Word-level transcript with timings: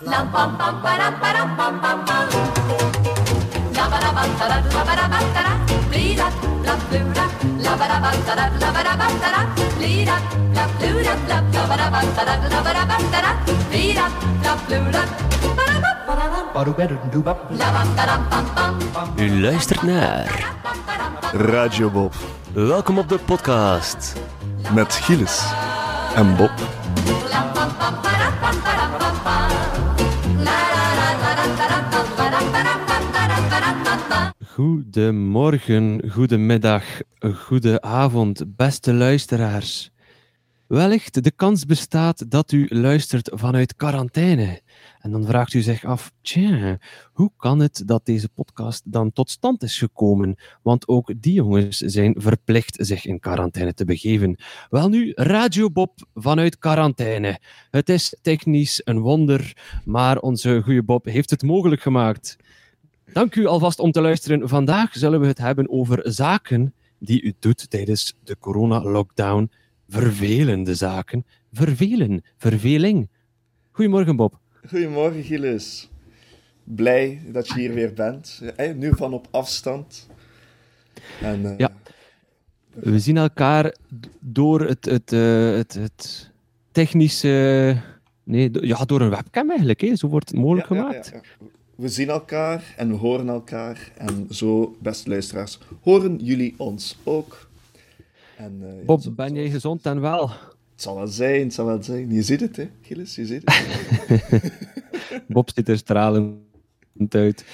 Lam 0.00 0.30
pam 0.30 0.54
pam 0.58 0.74
param 0.82 1.14
param 1.20 1.56
pam 1.58 1.74
pam 1.82 1.98
pam. 2.06 2.26
La 3.74 3.84
ba 3.90 3.98
da 3.98 4.10
ba 4.14 4.22
da 4.38 4.46
da 4.48 4.58
la 4.74 4.82
ba 4.86 4.94
da 4.94 5.06
ba 5.10 5.18
da 5.34 5.42
da. 5.46 5.52
Blee 5.90 6.14
da 6.14 6.28
la 6.66 6.74
blue 6.86 7.12
da 7.18 7.24
la 7.64 7.72
ba 7.80 7.86
da 7.90 7.98
ba 8.04 8.10
da 8.26 8.34
da 8.38 8.46
la 8.62 8.68
ba 8.74 8.82
da 8.86 8.94
ba 9.00 9.06
da 9.22 9.28
da. 9.34 9.40
Blee 9.76 10.04
da 10.06 10.16
la 10.54 10.64
blue 10.78 11.02
da 11.02 11.14
la 11.30 11.38
la 11.54 11.62
ba 11.66 11.76
da 11.80 11.90
ba 11.90 12.00
da 12.14 12.22
da 12.30 12.48
la 12.54 12.60
ba 12.66 12.72
da 12.78 12.84
ba 12.90 12.96
da 13.12 13.20
da. 13.26 13.32
Blee 13.70 13.94
da 13.98 14.06
la 14.44 14.52
blue 14.66 14.90
da. 14.94 15.02
Ba 15.58 15.64
da 15.66 15.76
ba 15.82 15.90
ba 16.06 16.14
da 16.14 17.20
ba. 17.26 17.34
La 17.58 17.68
ba 17.74 17.82
da 17.96 18.04
ram 18.10 18.22
pam 18.30 18.44
pam. 18.54 19.08
U 19.18 19.40
luistert 19.40 19.82
naar. 19.82 20.54
Radio 21.32 21.90
Bob 21.90 22.14
Welkom 22.52 22.98
op 22.98 23.08
de 23.08 23.18
podcast. 23.18 24.14
met 24.74 24.92
Gilles 24.94 25.44
en 26.14 26.36
Bob. 26.36 26.50
Goedemorgen, 34.58 36.10
goedemiddag, 36.10 36.84
goede 37.34 37.80
avond, 37.80 38.56
beste 38.56 38.94
luisteraars. 38.94 39.90
Wellicht 40.66 41.24
de 41.24 41.30
kans 41.30 41.64
bestaat 41.64 42.30
dat 42.30 42.52
u 42.52 42.66
luistert 42.68 43.30
vanuit 43.34 43.76
quarantaine. 43.76 44.60
En 45.00 45.10
dan 45.10 45.24
vraagt 45.24 45.54
u 45.54 45.60
zich 45.60 45.84
af, 45.84 46.12
tja, 46.20 46.78
hoe 47.12 47.30
kan 47.36 47.60
het 47.60 47.82
dat 47.86 48.06
deze 48.06 48.28
podcast 48.28 48.92
dan 48.92 49.12
tot 49.12 49.30
stand 49.30 49.62
is 49.62 49.78
gekomen? 49.78 50.36
Want 50.62 50.88
ook 50.88 51.12
die 51.16 51.32
jongens 51.32 51.78
zijn 51.78 52.14
verplicht 52.16 52.76
zich 52.80 53.04
in 53.04 53.20
quarantaine 53.20 53.74
te 53.74 53.84
begeven. 53.84 54.38
Wel 54.70 54.88
nu, 54.88 55.12
Radio 55.14 55.70
Bob 55.70 56.06
vanuit 56.14 56.58
quarantaine. 56.58 57.40
Het 57.70 57.88
is 57.88 58.16
technisch 58.22 58.80
een 58.84 58.98
wonder, 58.98 59.56
maar 59.84 60.18
onze 60.18 60.60
goede 60.64 60.82
Bob 60.82 61.04
heeft 61.04 61.30
het 61.30 61.42
mogelijk 61.42 61.80
gemaakt. 61.82 62.36
Dank 63.12 63.34
u 63.34 63.46
alvast 63.46 63.78
om 63.78 63.92
te 63.92 64.00
luisteren. 64.00 64.48
Vandaag 64.48 64.92
zullen 64.92 65.20
we 65.20 65.26
het 65.26 65.38
hebben 65.38 65.70
over 65.70 66.00
zaken 66.04 66.74
die 66.98 67.22
u 67.22 67.34
doet 67.38 67.70
tijdens 67.70 68.16
de 68.24 68.36
corona-lockdown. 68.38 69.50
Vervelende 69.88 70.74
zaken. 70.74 71.26
Vervelen. 71.52 72.22
Verveling. 72.36 73.08
Goedemorgen, 73.72 74.16
Bob. 74.16 74.38
Goedemorgen 74.66 75.22
Gilles. 75.22 75.90
Blij 76.64 77.22
dat 77.26 77.48
je 77.48 77.54
hier 77.54 77.74
weer 77.74 77.92
bent. 77.94 78.42
Nu 78.76 78.92
van 78.96 79.12
op 79.12 79.28
afstand. 79.30 80.08
En, 81.20 81.46
eh, 81.46 81.58
Ja. 81.58 81.70
We 82.74 82.98
zien 82.98 83.16
elkaar 83.16 83.74
door 84.20 84.60
het, 84.60 84.84
het, 84.84 85.12
eh, 85.12 85.50
het, 85.50 85.74
het 85.74 86.30
technische... 86.72 87.76
Nee, 88.24 88.66
ja, 88.66 88.84
door 88.84 89.00
een 89.00 89.10
webcam 89.10 89.48
eigenlijk. 89.48 89.80
Hè. 89.80 89.96
Zo 89.96 90.08
wordt 90.08 90.28
het 90.28 90.38
mogelijk 90.38 90.68
ja, 90.68 90.76
gemaakt. 90.76 91.10
ja, 91.12 91.20
ja. 91.40 91.46
We 91.78 91.88
zien 91.88 92.08
elkaar 92.08 92.74
en 92.76 92.88
we 92.88 92.94
horen 92.94 93.28
elkaar. 93.28 93.92
En 93.96 94.26
zo, 94.30 94.76
beste 94.82 95.08
luisteraars, 95.08 95.58
horen 95.82 96.16
jullie 96.16 96.54
ons 96.56 96.96
ook. 97.04 97.48
En, 98.36 98.58
eh, 98.62 98.78
ja, 98.78 98.84
Bob, 98.84 99.00
zo- 99.00 99.10
ben 99.10 99.34
jij 99.34 99.50
gezond 99.50 99.86
en 99.86 100.00
wel? 100.00 100.28
Het 100.30 100.82
zal 100.82 100.94
wel 100.94 101.06
zijn, 101.06 101.40
het 101.42 101.54
zal 101.54 101.66
wel 101.66 101.82
zijn. 101.82 102.12
Je 102.12 102.22
ziet 102.22 102.40
het, 102.40 102.56
hè, 102.56 102.68
Gilles, 102.82 103.14
je 103.14 103.26
ziet 103.26 103.42
het. 103.44 104.52
Bob 105.28 105.50
ziet 105.54 105.68
er 105.68 105.76
stralend 105.78 106.34
uit. 107.08 107.44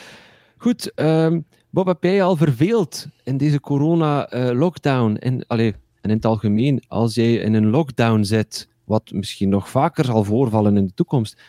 Goed, 0.56 0.92
ehm, 0.95 1.41
Bob, 1.70 1.86
heb 1.86 2.02
jij 2.02 2.14
je 2.14 2.22
al 2.22 2.36
verveeld 2.36 3.06
in 3.25 3.36
deze 3.36 3.61
corona-lockdown? 3.61 5.14
en, 5.17 5.47
allee, 5.47 5.72
en 6.00 6.11
in 6.11 6.17
het 6.17 6.25
algemeen, 6.25 6.83
als 6.89 7.14
jij 7.14 7.34
in 7.34 7.55
een 7.55 7.70
lockdown 7.70 8.22
zit, 8.22 8.69
wat 8.84 9.11
misschien 9.12 9.48
nog 9.48 9.69
vaker 9.69 10.05
zal 10.05 10.25
voorvallen 10.25 10.77
in 10.77 10.86
de 10.86 10.95
toekomst, 10.95 11.41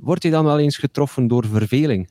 word 0.00 0.22
je 0.22 0.30
dan 0.30 0.44
wel 0.44 0.58
eens 0.58 0.76
getroffen 0.76 1.26
door 1.26 1.46
verveling? 1.46 2.08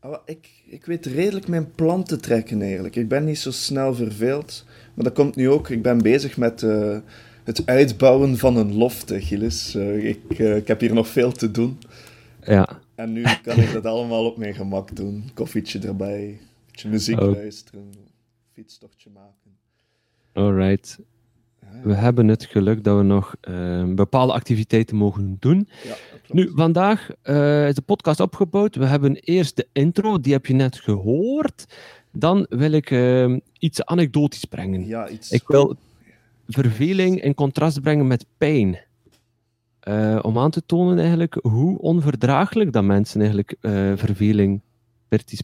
Ah, 0.00 0.18
ik, 0.24 0.48
ik 0.66 0.84
weet 0.84 1.06
redelijk 1.06 1.48
mijn 1.48 1.70
plan 1.74 2.04
te 2.04 2.16
trekken 2.16 2.62
eigenlijk. 2.62 2.96
Ik 2.96 3.08
ben 3.08 3.24
niet 3.24 3.38
zo 3.38 3.50
snel 3.50 3.94
verveeld. 3.94 4.64
Maar 4.94 5.04
dat 5.04 5.14
komt 5.14 5.36
nu 5.36 5.50
ook. 5.50 5.68
Ik 5.68 5.82
ben 5.82 5.98
bezig 6.02 6.36
met 6.36 6.62
eh, 6.62 6.96
het 7.44 7.66
uitbouwen 7.66 8.38
van 8.38 8.56
een 8.56 8.74
loft, 8.74 9.08
hè, 9.08 9.20
Gilles. 9.20 9.74
Eh, 9.74 10.04
ik, 10.08 10.38
eh, 10.38 10.56
ik 10.56 10.68
heb 10.68 10.80
hier 10.80 10.94
nog 10.94 11.08
veel 11.08 11.32
te 11.32 11.50
doen. 11.50 11.78
Ja, 12.44 12.80
En 12.94 13.12
nu 13.12 13.22
kan 13.42 13.58
ik 13.58 13.72
dat 13.72 13.84
allemaal 13.86 14.26
op 14.26 14.36
mijn 14.36 14.54
gemak 14.54 14.96
doen. 14.96 15.30
Koffietje 15.34 15.78
erbij, 15.78 16.40
beetje 16.66 16.88
muziek 16.88 17.20
Oh. 17.20 17.30
luisteren, 17.32 17.92
fietstochtje 18.52 19.10
maken. 19.10 19.50
alright. 20.32 20.98
We 21.82 21.94
hebben 21.94 22.28
het 22.28 22.44
geluk 22.44 22.84
dat 22.84 22.96
we 22.96 23.02
nog 23.02 23.34
eh, 23.40 23.84
bepaalde 23.84 24.32
activiteiten 24.32 24.96
mogen 24.96 25.36
doen. 25.38 25.68
Ja. 25.84 25.94
Nu, 26.28 26.50
vandaag 26.54 27.10
eh, 27.22 27.68
is 27.68 27.74
de 27.74 27.82
podcast 27.82 28.20
opgebouwd. 28.20 28.76
We 28.76 28.86
hebben 28.86 29.14
eerst 29.14 29.56
de 29.56 29.68
intro, 29.72 30.20
die 30.20 30.32
heb 30.32 30.46
je 30.46 30.54
net 30.54 30.76
gehoord. 30.80 31.66
Dan 32.12 32.46
wil 32.48 32.72
ik 32.72 32.90
eh, 32.90 33.36
iets 33.58 33.84
anekdotisch 33.84 34.44
brengen. 34.44 34.86
Ja, 34.86 35.08
iets... 35.08 35.30
Ik 35.30 35.42
wil 35.46 35.76
verveling 36.48 37.22
in 37.22 37.34
contrast 37.34 37.80
brengen 37.80 38.06
met 38.06 38.26
pijn. 38.38 38.78
Om 40.22 40.38
aan 40.38 40.50
te 40.50 40.62
tonen 40.66 40.98
eigenlijk 40.98 41.38
hoe 41.42 41.78
onverdraaglijk 41.78 42.72
dat 42.72 42.84
mensen 42.84 43.20
eigenlijk 43.20 43.56
verveling 43.98 44.60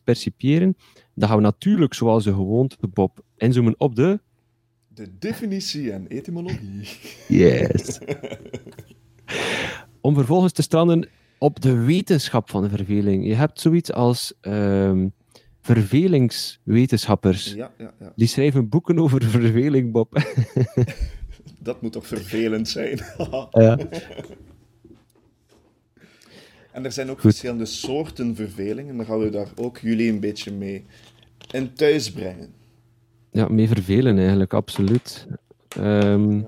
percipiëren. 0.04 0.76
Dan 1.14 1.28
gaan 1.28 1.36
we 1.36 1.42
natuurlijk, 1.42 1.94
zoals 1.94 2.24
de 2.24 2.32
gewoonte, 2.32 2.76
Bob, 2.92 3.20
inzoomen 3.36 3.74
op 3.78 3.94
de... 3.94 4.20
De 4.98 5.08
definitie 5.18 5.92
en 5.92 6.06
etymologie. 6.08 6.88
Yes. 7.28 7.98
om 10.00 10.14
vervolgens 10.14 10.52
te 10.52 10.62
stranden 10.62 11.08
op 11.38 11.60
de 11.60 11.74
wetenschap 11.84 12.50
van 12.50 12.62
de 12.62 12.68
verveling. 12.68 13.26
Je 13.26 13.34
hebt 13.34 13.60
zoiets 13.60 13.92
als 13.92 14.32
ehm, 14.40 15.08
vervelingswetenschappers. 15.60 17.52
Ja, 17.54 17.72
ja, 17.78 17.94
ja. 18.00 18.12
Die 18.16 18.26
schrijven 18.26 18.68
boeken 18.68 18.98
over 18.98 19.22
verveling, 19.30 19.92
Bob. 19.92 20.12
Dat 21.58 21.82
moet 21.82 21.92
toch 21.92 22.06
vervelend 22.06 22.68
zijn. 22.68 23.00
Ja. 23.50 23.78
En 26.72 26.84
er 26.84 26.92
zijn 26.92 27.10
ook 27.10 27.20
Goed. 27.20 27.30
verschillende 27.30 27.66
soorten 27.66 28.36
verveling. 28.36 28.88
En 28.88 28.96
dan 28.96 29.06
gaan 29.06 29.18
we 29.18 29.30
daar 29.30 29.48
ook 29.54 29.78
jullie 29.78 30.10
een 30.10 30.20
beetje 30.20 30.52
mee 30.52 30.84
in 31.50 31.72
thuis 31.72 32.12
brengen. 32.12 32.56
Ja, 33.38 33.46
mee 33.48 33.68
vervelen 33.68 34.18
eigenlijk, 34.18 34.52
absoluut. 34.54 35.26
Ehm, 35.68 36.40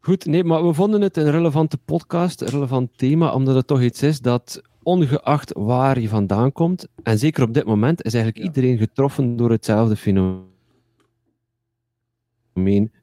Goed, 0.00 0.26
nee, 0.26 0.44
maar 0.44 0.66
we 0.66 0.72
vonden 0.74 1.00
het 1.00 1.16
een 1.16 1.30
relevante 1.30 1.78
podcast, 1.78 2.40
een 2.40 2.48
relevant 2.48 2.98
thema, 2.98 3.32
omdat 3.32 3.54
het 3.54 3.66
toch 3.66 3.82
iets 3.82 4.02
is 4.02 4.20
dat, 4.20 4.62
ongeacht 4.82 5.52
waar 5.54 6.00
je 6.00 6.08
vandaan 6.08 6.52
komt, 6.52 6.86
en 7.02 7.18
zeker 7.18 7.42
op 7.42 7.54
dit 7.54 7.64
moment, 7.64 8.04
is 8.04 8.14
eigenlijk 8.14 8.44
Ja. 8.44 8.50
iedereen 8.50 8.78
getroffen 8.78 9.36
door 9.36 9.50
hetzelfde 9.50 9.96
fenomeen, 9.96 10.48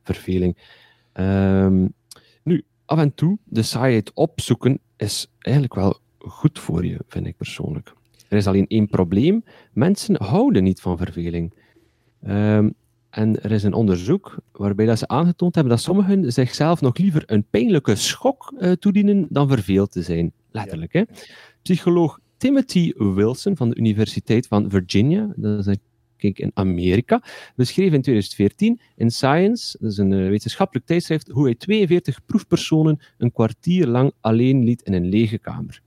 verveling. 0.03 0.57
Ehm, 1.13 1.87
nu, 2.43 2.63
af 2.85 2.99
en 2.99 3.13
toe 3.13 3.37
de 3.43 3.61
saaiheid 3.61 4.11
opzoeken 4.13 4.79
is 4.97 5.31
eigenlijk 5.39 5.75
wel 5.75 5.99
goed 6.17 6.59
voor 6.59 6.85
je, 6.85 6.97
vind 7.07 7.25
ik 7.27 7.37
persoonlijk. 7.37 7.93
Er 8.27 8.37
is 8.37 8.47
alleen 8.47 8.67
één 8.67 8.87
probleem. 8.87 9.43
Mensen 9.73 10.23
houden 10.23 10.63
niet 10.63 10.81
van 10.81 10.97
verveling. 10.97 11.63
Ehm, 12.25 12.69
en 13.09 13.41
er 13.41 13.51
is 13.51 13.63
een 13.63 13.73
onderzoek 13.73 14.37
waarbij 14.51 14.85
dat 14.85 14.97
ze 14.99 15.07
aangetoond 15.07 15.55
hebben 15.55 15.73
dat 15.73 15.83
sommigen 15.83 16.31
zichzelf 16.33 16.81
nog 16.81 16.97
liever 16.97 17.23
een 17.25 17.45
pijnlijke 17.49 17.95
schok 17.95 18.53
eh, 18.57 18.71
toedienen 18.71 19.27
dan 19.29 19.47
verveeld 19.47 19.91
te 19.91 20.01
zijn. 20.01 20.31
Letterlijk, 20.51 20.93
hè. 20.93 21.03
Psycholoog 21.61 22.19
Timothy 22.37 22.93
Wilson 22.95 23.55
van 23.55 23.69
de 23.69 23.75
Universiteit 23.75 24.47
van 24.47 24.69
Virginia, 24.69 25.33
dat 25.35 25.59
is 25.59 25.65
denk 25.65 25.79
ik 26.17 26.39
in 26.39 26.51
Amerika, 26.53 27.23
beschreef 27.55 27.93
in 27.93 28.01
2014 28.01 28.79
in 28.95 29.11
Science, 29.11 29.77
dat 29.81 29.91
is 29.91 29.97
een 29.97 30.13
eh, 30.13 30.27
wetenschappelijk 30.27 30.85
tijdschrift, 30.85 31.27
hoe 31.27 31.45
hij 31.45 31.55
42 31.55 32.25
proefpersonen 32.25 32.99
een 33.17 33.31
kwartier 33.31 33.87
lang 33.87 34.11
alleen 34.21 34.63
liet 34.63 34.81
in 34.81 34.93
een 34.93 35.09
lege 35.09 35.37
kamer. 35.37 35.81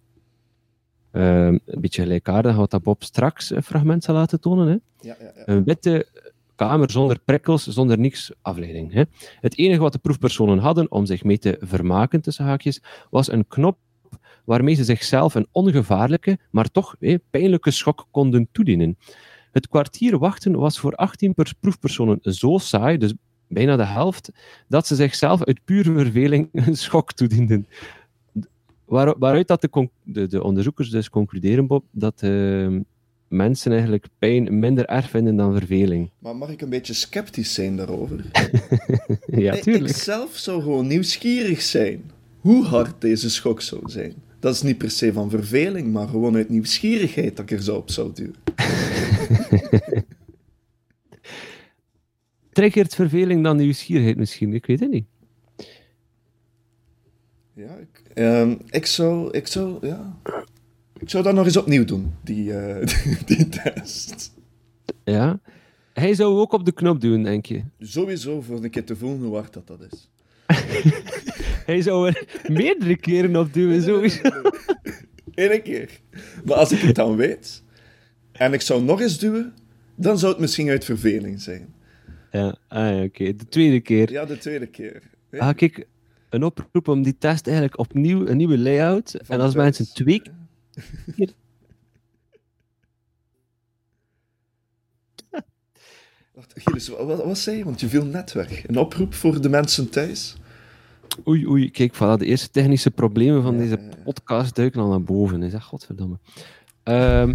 Ehm, 1.11 1.59
een 1.65 1.81
beetje 1.81 2.03
gelijkaardig 2.03 2.57
wat 2.57 2.71
dat 2.71 2.83
Bob 2.83 3.03
straks 3.03 3.51
een 3.51 3.63
fragment 3.63 4.05
zal 4.05 4.15
laten 4.15 4.41
tonen. 4.41 4.67
Hè? 4.67 4.77
Ja, 5.09 5.17
ja, 5.21 5.33
ja. 5.37 5.43
Een 5.45 5.65
witte 5.65 6.07
kamer 6.59 6.91
zonder 6.91 7.19
prikkels, 7.25 7.67
zonder 7.67 7.99
niks 7.99 8.33
afleiding. 8.43 8.93
Hè. 8.93 9.03
Het 9.41 9.59
enige 9.59 9.81
wat 9.81 9.93
de 9.93 9.99
proefpersonen 9.99 10.59
hadden 10.59 10.91
om 10.91 11.07
zich 11.07 11.25
mee 11.25 11.39
te 11.39 11.57
vermaken, 11.61 12.21
tussen 12.21 12.45
haakjes, 12.45 12.83
was 13.11 13.33
een 13.33 13.49
knop 13.49 13.79
waarmee 14.45 14.75
ze 14.75 14.85
zichzelf 14.85 15.35
een 15.35 15.47
ongevaarlijke, 15.53 16.39
maar 16.51 16.71
toch 16.71 16.97
pijnlijke 17.31 17.71
schok 17.71 18.07
konden 18.11 18.49
toedienen. 18.53 18.99
Het 19.53 19.69
kwartier 19.69 20.19
wachten 20.19 20.59
was 20.59 20.79
voor 20.79 20.95
18 20.95 21.35
per 21.35 21.53
proefpersonen 21.61 22.19
zo 22.23 22.59
saai, 22.59 22.99
dus 22.99 23.15
bijna 23.47 23.77
de 23.77 23.85
helft, 23.85 24.33
dat 24.69 24.87
ze 24.87 24.95
zichzelf 24.95 25.45
uit 25.45 25.65
pure 25.65 25.93
verveling 25.93 26.49
een 26.53 26.77
schok 26.77 27.13
toedienden. 27.13 27.67
Waar, 28.85 29.19
waaruit 29.19 29.49
dat 29.49 29.61
de, 29.61 29.89
de, 30.03 30.27
de 30.27 30.43
onderzoekers 30.43 30.91
dus 30.91 31.11
concluderen, 31.11 31.67
Bob, 31.67 31.85
dat 31.91 32.23
eh, 32.23 32.77
mensen 33.29 33.73
eigenlijk 33.73 34.07
pijn 34.19 34.59
minder 34.59 34.85
erg 34.87 35.11
vinden 35.11 35.37
dan 35.37 35.59
verveling. 35.59 36.11
Maar 36.19 36.37
mag 36.37 36.51
ik 36.51 36.61
een 36.61 36.69
beetje 36.69 36.95
sceptisch 36.95 37.55
zijn 37.55 37.77
daarover? 37.77 38.25
ja, 39.27 39.53
Ik- 39.55 39.63
tuurlijk. 39.63 39.89
Ik 39.91 39.97
zelf 39.97 40.37
zou 40.37 40.63
gewoon 40.63 40.87
nieuwsgierig 40.87 41.63
zijn 41.63 42.11
hoe 42.41 42.65
hard 42.65 43.01
deze 43.01 43.31
schok 43.31 43.61
zou 43.61 43.83
zijn. 43.91 44.15
Dat 44.41 44.55
is 44.55 44.63
niet 44.63 44.79
per 44.79 44.91
se 44.91 45.13
van 45.13 45.31
verveling, 45.31 45.93
maar 45.93 46.09
gewoon 46.09 46.35
uit 46.37 46.49
nieuwsgierigheid 46.49 47.37
dat 47.37 47.51
ik 47.51 47.57
er 47.59 47.63
zo 47.65 47.77
op 47.77 47.91
zou 47.91 48.13
duwen. 48.15 48.35
Triggert 52.53 52.95
verveling 52.95 53.45
dan 53.45 53.57
nieuwsgierigheid 53.57 54.17
misschien? 54.17 54.53
Ik 54.55 54.67
weet 54.67 54.81
het 54.81 54.91
niet. 54.91 55.07
Ja, 57.55 57.77
ik, 57.77 58.03
ik 58.71 58.87
zou, 58.87 59.31
ik 59.31 59.47
zou, 59.47 59.87
ja, 59.87 60.19
ik 60.99 61.11
zou 61.11 61.23
dat 61.23 61.35
nog 61.35 61.45
eens 61.45 61.57
opnieuw 61.57 61.85
doen, 61.85 62.15
die, 62.25 62.53
eh, 62.53 62.87
die, 62.87 63.25
die 63.37 63.49
test. 63.49 64.35
Ja. 65.05 65.41
Hij 65.93 66.15
zou 66.15 66.39
ook 66.39 66.53
op 66.53 66.65
de 66.65 66.73
knop 66.73 67.01
doen, 67.01 67.23
denk 67.23 67.47
je. 67.47 67.63
Sowieso 67.79 68.41
voor 68.41 68.65
een 68.65 68.71
keer 68.71 68.85
te 68.85 68.97
voelen 68.97 69.21
hoe 69.21 69.35
hard 69.35 69.53
dat, 69.53 69.67
dat 69.67 69.81
is. 69.91 70.11
Hij 71.67 71.83
zou 71.83 72.09
er 72.09 72.27
meerdere 72.47 72.97
keren 72.97 73.37
op 73.37 73.53
duwen, 73.53 73.83
sowieso. 73.83 74.21
Eén 75.35 75.63
keer. 75.63 76.01
Maar 76.45 76.57
als 76.57 76.73
ik 76.73 76.79
het 76.79 76.95
dan 76.95 77.17
weet, 77.17 77.63
en 78.33 78.53
ik 78.53 78.61
zou 78.61 78.83
nog 78.83 79.01
eens 79.01 79.19
duwen, 79.19 79.55
dan 79.95 80.19
zou 80.19 80.33
het 80.33 80.41
misschien 80.41 80.69
uit 80.69 80.85
verveling 80.85 81.41
zijn. 81.41 81.75
Ja, 82.31 82.57
ah, 82.69 83.03
oké. 83.03 83.37
De 83.37 83.49
tweede 83.49 83.81
keer. 83.81 84.11
Ja, 84.11 84.25
de 84.25 84.39
tweede 84.39 84.67
keer. 84.67 85.03
Ah, 85.31 85.57
kijk, 85.57 85.87
een 86.31 86.45
oproep 86.45 86.89
om 86.89 87.03
die 87.03 87.17
test 87.19 87.47
eigenlijk 87.47 87.79
opnieuw, 87.79 88.27
een 88.27 88.37
nieuwe 88.37 88.59
layout. 88.59 89.15
en 89.29 89.41
als 89.41 89.55
mensen 89.55 89.95
twee 89.95 90.23
Wacht, 96.35 96.53
Gilles, 96.57 96.89
wat, 96.89 97.07
wat, 97.07 97.25
wat 97.25 97.39
zei 97.39 97.57
je? 97.57 97.65
Want 97.65 97.81
je 97.81 97.89
viel 97.89 98.05
net 98.05 98.33
weg. 98.33 98.69
Een 98.69 98.79
oproep 98.79 99.15
voor 99.15 99.41
de 99.41 99.49
mensen 99.49 99.91
thuis? 99.91 100.37
Oei, 101.27 101.47
oei, 101.47 101.71
kijk, 101.71 101.95
voilà, 101.95 102.19
de 102.19 102.25
eerste 102.27 102.51
technische 102.51 102.91
problemen 102.91 103.43
van 103.43 103.53
Ja, 103.55 103.61
deze 103.61 103.79
podcast 104.05 104.55
duiken 104.55 104.81
al 104.81 104.89
naar 104.89 105.03
boven. 105.03 105.43
Is 105.43 105.53
dat 105.53 105.63
godverdomme. 105.63 106.19
Ehm, 106.83 107.35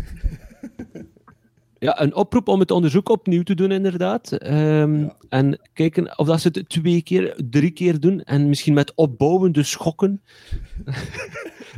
ja, 1.79 2.01
een 2.01 2.15
oproep 2.15 2.47
om 2.47 2.59
het 2.59 2.71
onderzoek 2.71 3.09
opnieuw 3.09 3.43
te 3.43 3.55
doen, 3.55 3.71
inderdaad. 3.71 4.31
Ehm, 4.31 4.99
Ja. 4.99 5.15
En 5.29 5.59
kijken 5.73 6.17
of 6.17 6.27
dat 6.27 6.41
ze 6.41 6.49
het 6.51 6.69
twee 6.69 7.01
keer, 7.01 7.39
drie 7.49 7.71
keer 7.71 7.99
doen. 7.99 8.21
En 8.21 8.49
misschien 8.49 8.73
met 8.73 8.93
opbouwende 8.95 9.63
schokken. 9.63 10.21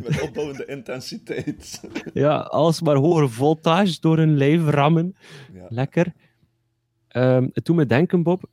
Met 0.03 0.21
opbouwende 0.21 0.65
intensiteit. 0.65 1.81
Ja, 2.13 2.37
alsmaar 2.37 2.95
hogere 2.95 3.29
voltage 3.29 3.97
door 3.99 4.17
hun 4.17 4.37
lijf 4.37 4.67
rammen. 4.67 5.15
Ja. 5.53 5.65
Lekker. 5.69 6.13
Ehm, 7.07 7.47
het 7.53 7.65
doet 7.65 7.75
me 7.75 7.85
denken, 7.85 8.23
Bob, 8.23 8.49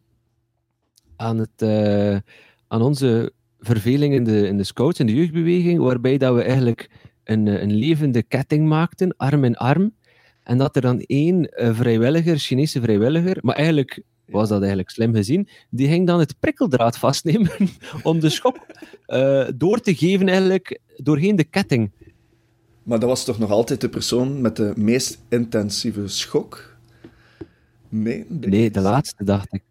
aan, 1.16 1.38
het, 1.38 1.62
eh, 1.62 2.16
aan 2.68 2.82
onze 2.82 3.32
verveling 3.58 4.14
in 4.14 4.24
de, 4.24 4.46
in 4.46 4.56
de 4.56 4.64
scouts 4.64 4.98
en 4.98 5.06
de 5.06 5.14
jeugdbeweging, 5.14 5.80
waarbij 5.80 6.18
dat 6.18 6.34
we 6.34 6.42
eigenlijk 6.42 6.90
een, 7.24 7.48
eh, 7.48 7.62
een 7.62 7.74
levende 7.74 8.22
ketting 8.22 8.68
maakten, 8.68 9.16
arm 9.16 9.44
in 9.44 9.56
arm. 9.56 9.94
En 10.42 10.58
dat 10.58 10.76
er 10.76 10.82
dan 10.82 11.00
één 11.00 11.48
eh, 11.48 11.74
vrijwilliger, 11.74 12.38
Chinese 12.38 12.80
vrijwilliger, 12.80 13.38
maar 13.40 13.56
eigenlijk 13.56 14.02
was 14.26 14.48
dat 14.48 14.58
eigenlijk 14.58 14.90
slim 14.90 15.14
gezien, 15.14 15.48
die 15.70 15.88
ging 15.88 16.06
dan 16.06 16.18
het 16.18 16.34
prikkeldraad 16.40 16.98
vastnemen 16.98 17.50
om 18.02 18.20
de 18.20 18.28
schok 18.28 18.56
eh, 19.06 19.48
door 19.54 19.80
te 19.80 19.94
geven 19.94 20.28
eigenlijk 20.28 20.80
doorheen 20.96 21.36
de 21.36 21.44
ketting. 21.44 21.90
Maar 22.82 22.98
dat 23.00 23.08
was 23.08 23.24
toch 23.24 23.38
nog 23.38 23.50
altijd 23.50 23.80
de 23.80 23.88
persoon 23.88 24.40
met 24.40 24.56
de 24.56 24.72
meest 24.76 25.18
intensieve 25.28 26.08
schok? 26.08 26.76
Nee? 27.88 28.24
Nee, 28.28 28.70
de 28.70 28.80
laatste 28.80 29.24
dacht 29.24 29.52
ik. 29.54 29.62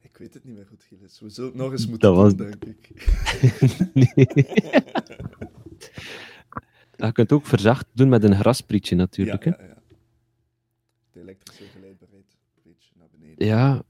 Ik 0.00 0.16
weet 0.16 0.34
het 0.34 0.44
niet 0.44 0.54
meer 0.54 0.66
goed, 0.68 0.82
Gilles. 0.88 1.20
We 1.20 1.28
zullen 1.30 1.50
het 1.50 1.58
nog 1.58 1.72
eens 1.72 1.86
moeten 1.86 2.08
Dat 2.08 2.16
was- 2.18 2.34
doen, 2.36 2.54
denk 2.58 2.86
ik. 2.86 3.04
Nee. 3.94 4.26
Je 7.06 7.12
kunt 7.12 7.32
ook 7.32 7.46
verzacht 7.46 7.86
doen 7.92 8.08
met 8.08 8.24
een 8.24 8.34
grasprietje 8.36 8.96
natuurlijk. 8.96 9.44
ja, 9.44 9.50
hè. 9.58 9.62
ja, 9.62 9.68
ja. 9.68 9.76
De 11.12 11.20
elektrische 11.20 11.64
geleidbaarheid 11.74 12.24
een 12.56 12.62
beetje 12.72 12.90
naar 12.98 13.08
beneden. 13.18 13.46
Ja, 13.46 13.82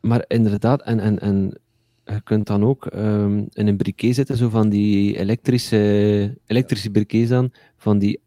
maar 0.00 0.24
inderdaad, 0.28 0.82
en, 0.82 1.00
en, 1.00 1.18
en 1.18 1.58
je 2.04 2.20
kunt 2.20 2.46
dan 2.46 2.64
ook 2.64 2.86
ehm, 2.86 3.44
in 3.52 3.66
een 3.66 3.76
briquet 3.76 4.14
zitten, 4.14 4.36
zo 4.36 4.48
van 4.48 4.68
die 4.68 5.16
elektrische, 5.18 6.36
elektrische 6.46 6.90
briquets 6.90 7.28
dan, 7.28 7.52
van 7.76 7.98
die 7.98 8.20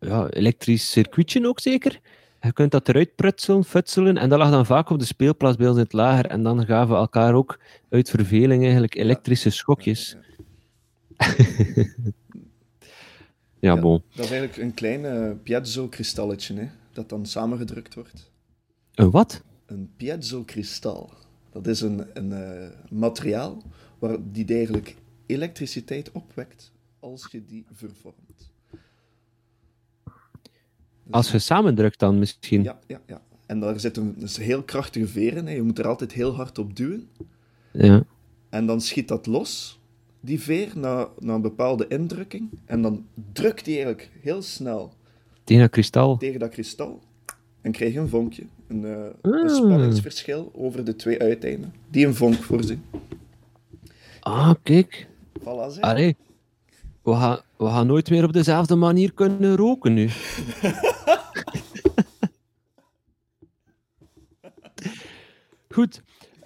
ja, 0.00 0.28
elektrisch 0.28 0.90
circuitje 0.90 1.46
ook 1.46 1.60
zeker. 1.60 2.00
Je 2.40 2.52
kunt 2.52 2.70
dat 2.70 2.88
eruit 2.88 3.14
prutselen, 3.14 3.64
futselen, 3.64 4.16
en 4.16 4.28
dat 4.28 4.38
lag 4.38 4.50
dan 4.50 4.66
vaak 4.66 4.90
op 4.90 4.98
de 4.98 5.04
speelplaats 5.04 5.56
bij 5.56 5.68
ons 5.68 5.76
in 5.76 5.82
het 5.82 5.92
lager, 5.92 6.26
en 6.26 6.42
dan 6.42 6.66
gaven 6.66 6.94
we 6.94 7.00
elkaar 7.00 7.34
ook 7.34 7.60
uit 7.88 8.10
verveling 8.10 8.62
eigenlijk 8.62 8.94
elektrische 8.94 9.50
schokjes. 9.50 10.16
Ja, 11.18 11.34
Ja, 13.60 13.74
Ja. 13.74 13.80
bon. 13.80 14.02
Dat 14.14 14.24
is 14.24 14.30
eigenlijk 14.30 14.62
een 14.62 14.74
klein 14.74 15.04
eh, 15.04 15.30
piezo-kristalletje, 15.42 16.54
hè, 16.54 16.68
dat 16.92 17.08
dan 17.08 17.26
samengedrukt 17.26 17.94
wordt. 17.94 18.30
Een 18.94 19.10
wat? 19.10 19.42
Een 19.70 19.90
piezo-kristal. 19.96 21.12
Dat 21.52 21.66
is 21.66 21.80
een, 21.80 22.06
een 22.14 22.32
eh, 22.32 22.68
materiaal 22.90 23.62
waar 23.98 24.16
die 24.32 24.54
eigenlijk 24.54 24.96
elektriciteit 25.26 26.12
opwekt 26.12 26.72
als 27.00 27.28
je 27.30 27.44
die 27.44 27.64
vervormt. 27.72 28.52
Als 31.10 31.30
je 31.30 31.38
samendrukt 31.38 31.98
dan 31.98 32.18
misschien. 32.18 32.62
Ja, 32.62 32.78
ja, 32.86 33.00
ja. 33.06 33.22
En 33.46 33.60
daar 33.60 33.80
zit 33.80 33.96
een, 33.96 34.14
dus 34.18 34.36
heel 34.36 34.62
krachtige 34.62 35.06
veer 35.06 35.36
in. 35.36 35.46
Hè. 35.46 35.52
Je 35.52 35.62
moet 35.62 35.78
er 35.78 35.86
altijd 35.86 36.12
heel 36.12 36.34
hard 36.34 36.58
op 36.58 36.76
duwen. 36.76 37.08
Ja. 37.72 38.04
En 38.48 38.66
dan 38.66 38.80
schiet 38.80 39.08
dat 39.08 39.26
los, 39.26 39.80
die 40.20 40.40
veer, 40.40 40.72
na, 40.74 41.08
na 41.18 41.34
een 41.34 41.40
bepaalde 41.40 41.86
indrukking. 41.88 42.50
En 42.64 42.82
dan 42.82 43.06
drukt 43.32 43.64
die 43.64 43.74
eigenlijk 43.74 44.10
heel 44.20 44.42
snel 44.42 44.92
Tegen 45.44 45.62
dat 45.62 45.70
kristal. 45.70 46.16
tegen 46.16 46.40
dat 46.40 46.50
kristal. 46.50 47.02
En 47.60 47.72
krijg 47.72 47.92
je 47.92 47.98
een 47.98 48.08
vonkje. 48.08 48.42
Een, 48.66 48.84
eh, 48.84 49.04
een 49.22 49.50
spanningsverschil 49.50 50.50
over 50.54 50.84
de 50.84 50.96
twee 50.96 51.18
uiteinden. 51.18 51.74
Die 51.90 52.06
een 52.06 52.14
vonk 52.14 52.42
voorzien. 52.42 52.82
Ah, 54.20 54.54
kijk. 54.62 55.06
Voilà, 55.40 55.68
zeg. 55.68 55.80
Allee. 55.80 56.16
We 57.02 57.12
gaan, 57.12 57.40
we 57.56 57.66
gaan 57.66 57.86
nooit 57.86 58.10
meer 58.10 58.24
op 58.24 58.32
dezelfde 58.32 58.74
manier 58.74 59.12
kunnen 59.12 59.56
roken 59.56 59.94
nu. 59.94 60.08
Goed. 65.74 66.02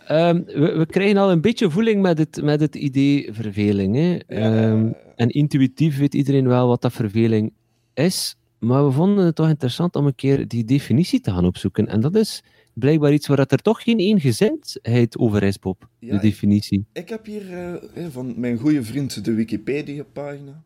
Ehm, 0.07 0.43
we, 0.45 0.73
we 0.77 0.87
krijgen 0.87 1.17
al 1.17 1.31
een 1.31 1.41
beetje 1.41 1.71
voeling 1.71 2.03
met 2.03 2.19
het, 2.19 2.43
met 2.43 2.61
het 2.61 2.75
idee 2.75 3.33
verveling. 3.33 3.97
Hè? 3.97 4.17
Ehm, 4.17 4.93
en 5.17 5.29
intuïtief 5.29 5.99
weet 5.99 6.15
iedereen 6.15 6.49
wel 6.49 6.69
wat 6.69 6.83
dat 6.83 6.93
verveling 6.93 7.53
is. 7.95 8.37
Maar 8.65 8.85
we 8.87 8.93
vonden 8.93 9.25
het 9.25 9.35
toch 9.35 9.49
interessant 9.49 9.97
om 9.97 10.07
een 10.07 10.15
keer 10.15 10.49
die 10.49 10.65
definitie 10.65 11.21
te 11.21 11.31
gaan 11.31 11.45
opzoeken. 11.45 11.89
En 11.89 12.01
dat 12.01 12.15
is 12.15 12.43
blijkbaar 12.73 13.13
iets 13.13 13.27
waar 13.27 13.39
er 13.39 13.63
toch 13.63 13.83
geen 13.83 13.99
eengezindheid 13.99 15.19
over 15.19 15.43
is, 15.43 15.59
Bob. 15.59 15.89
Ja, 15.99 16.15
de 16.15 16.21
definitie. 16.21 16.85
Ik 16.93 17.09
heb 17.09 17.27
hier 17.27 17.53
eh, 17.53 18.07
van 18.11 18.41
mijn 18.41 18.59
goede 18.59 18.83
vriend 18.85 19.25
de 19.25 19.33
Wikipedia-pagina 19.35 20.63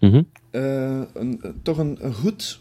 Mhm. 0.00 0.22
eh, 0.50 1.02
een, 1.14 1.42
eh, 1.42 1.50
toch 1.62 1.78
een, 1.78 2.04
een 2.04 2.14
goed 2.14 2.60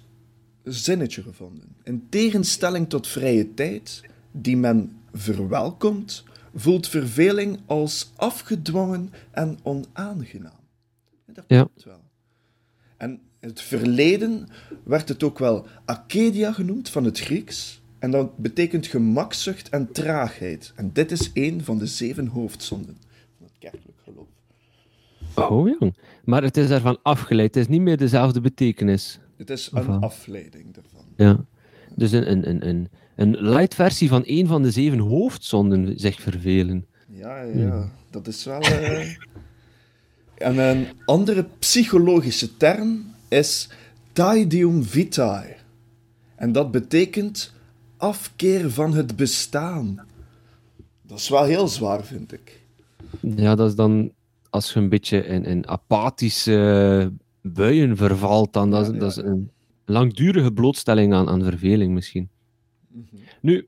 zinnetje 0.64 1.22
gevonden. 1.22 1.76
In 1.84 2.06
tegenstelling 2.10 2.90
tot 2.90 3.08
vrije 3.08 3.54
tijd, 3.54 4.02
die 4.32 4.58
men 4.58 4.92
verwelkomt, 5.14 6.24
voelt 6.56 6.88
verveling 6.88 7.60
als 7.66 8.12
afgedwongen 8.16 9.10
en 9.32 9.58
onaangenaam. 9.64 10.60
Dat 11.26 11.44
Ja. 11.48 11.58
klopt 11.64 11.84
wel. 11.84 12.02
En 12.98 13.20
in 13.40 13.48
het 13.50 13.62
verleden 13.62 14.48
werd 14.84 15.10
het 15.10 15.24
ook 15.24 15.40
wel 15.40 15.66
akedia 15.86 16.52
genoemd 16.52 16.90
van 16.90 17.04
het 17.04 17.20
Grieks. 17.20 17.82
En 18.00 18.12
dat 18.12 18.38
betekent 18.38 18.88
gemakzucht 18.88 19.70
en 19.70 19.92
traagheid. 19.92 20.74
En 20.76 20.90
dit 20.94 21.12
is 21.12 21.32
een 21.34 21.64
van 21.64 21.78
de 21.78 21.86
zeven 21.86 22.28
hoofdzonden 22.28 22.98
van 23.38 23.46
het 23.48 23.56
kerkelijk 23.60 23.98
geloof. 24.04 24.28
Oh, 25.50 25.68
jong. 25.80 25.96
Maar 26.24 26.44
het 26.44 26.58
is 26.58 26.68
daarvan 26.68 27.00
afgeleid. 27.04 27.56
Het 27.56 27.64
is 27.64 27.70
niet 27.70 27.82
meer 27.82 27.98
dezelfde 27.98 28.42
betekenis. 28.42 29.20
Het 29.38 29.50
is 29.50 29.70
een 29.74 29.88
afleiding 29.90 30.74
daarvan. 30.74 31.06
Ja. 31.16 31.46
Dus 31.96 32.12
een, 32.12 32.32
een, 32.32 32.50
een, 32.50 32.68
een, 32.68 32.90
een 33.16 33.38
light 33.50 33.76
versie 33.76 34.08
van 34.10 34.22
een 34.26 34.48
van 34.48 34.62
de 34.62 34.72
zeven 34.72 35.00
hoofdzonden, 35.00 36.00
zegt 36.00 36.22
vervelen. 36.22 36.86
Ja, 37.10 37.42
ja, 37.42 37.92
dat 38.10 38.28
is 38.28 38.44
wel. 38.44 38.60
eh, 38.62 39.16
En 40.38 40.58
een 40.58 40.88
andere 41.06 41.48
psychologische 41.60 42.58
term 42.58 43.06
is 43.28 43.70
taidium 44.14 44.84
vitae. 44.84 45.56
En 46.36 46.52
dat 46.52 46.72
betekent 46.72 47.54
afkeer 47.98 48.72
van 48.72 48.94
het 48.94 49.16
bestaan. 49.16 50.06
Dat 51.02 51.18
is 51.18 51.30
wel 51.30 51.44
heel 51.44 51.68
zwaar, 51.68 52.04
vind 52.04 52.34
ik. 52.34 52.62
Ja, 53.22 53.56
dat 53.56 53.70
is 53.70 53.76
dan 53.76 54.12
als 54.50 54.74
je 54.74 54.80
een 54.80 54.90
beetje 54.90 55.26
in, 55.26 55.44
in 55.46 55.68
apathische 55.68 57.12
buien 57.42 57.98
vervalt, 57.98 58.54
dan 58.54 58.70
dat, 58.72 58.82
is- 58.82 58.88
Ja, 58.88 58.94
ja, 58.94 59.00
dat 59.00 59.10
is 59.10 59.16
ja. 59.16 59.24
een 59.24 59.52
langdurige 59.86 60.52
blootstelling 60.52 61.14
aan, 61.14 61.28
aan 61.30 61.44
verveling 61.44 61.94
misschien. 61.94 62.30
Nu, 63.42 63.68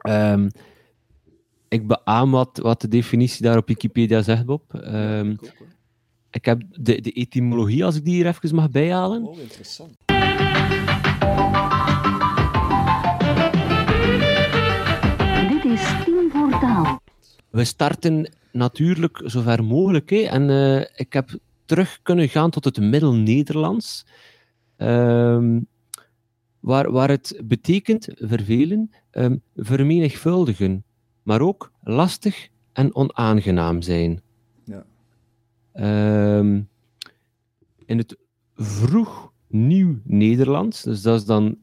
ehm, 0.00 0.48
ik 1.68 1.86
beaam 1.86 2.30
wat, 2.30 2.58
wat 2.58 2.80
de 2.80 2.88
definitie 2.88 3.42
daar 3.42 3.56
op 3.56 3.68
Wikipedia 3.68 4.22
zegt, 4.22 4.44
Bob. 4.44 4.72
Hoor. 4.72 5.38
Ik 6.32 6.44
heb 6.44 6.62
de, 6.70 7.00
de 7.00 7.10
etymologie, 7.10 7.84
als 7.84 7.96
ik 7.96 8.04
die 8.04 8.14
hier 8.14 8.26
even 8.26 8.54
mag 8.54 8.70
bijhalen. 8.70 9.24
Oh, 9.24 9.38
interessant. 9.38 9.96
Dit 15.48 15.64
is 15.64 15.80
Team 16.04 16.30
voor 16.30 16.60
Taal. 16.60 17.00
We 17.50 17.64
starten 17.64 18.32
natuurlijk 18.52 19.22
zover 19.24 19.64
mogelijk. 19.64 20.10
Hè. 20.10 20.16
En 20.16 20.50
eh, 20.50 20.80
ik 20.94 21.12
heb 21.12 21.38
terug 21.64 21.98
kunnen 22.02 22.28
gaan 22.28 22.50
tot 22.50 22.64
het 22.64 22.80
Middel-Nederlands. 22.80 24.06
Ehm, 24.76 25.60
waar, 26.60 26.90
waar 26.90 27.08
het 27.08 27.40
betekent 27.44 28.08
vervelen, 28.14 28.90
ehm, 29.10 29.36
vermenigvuldigen, 29.56 30.84
maar 31.22 31.40
ook 31.40 31.72
lastig 31.82 32.48
en 32.72 32.94
onaangenaam 32.94 33.82
zijn. 33.82 34.22
Ehm, 35.72 36.60
in 37.86 37.98
het 37.98 38.16
vroeg 38.54 39.32
nieuw 39.48 40.00
Nederlands, 40.04 40.82
dus 40.82 41.02
dat 41.02 41.20
is 41.20 41.24
dan 41.24 41.44
een 41.44 41.58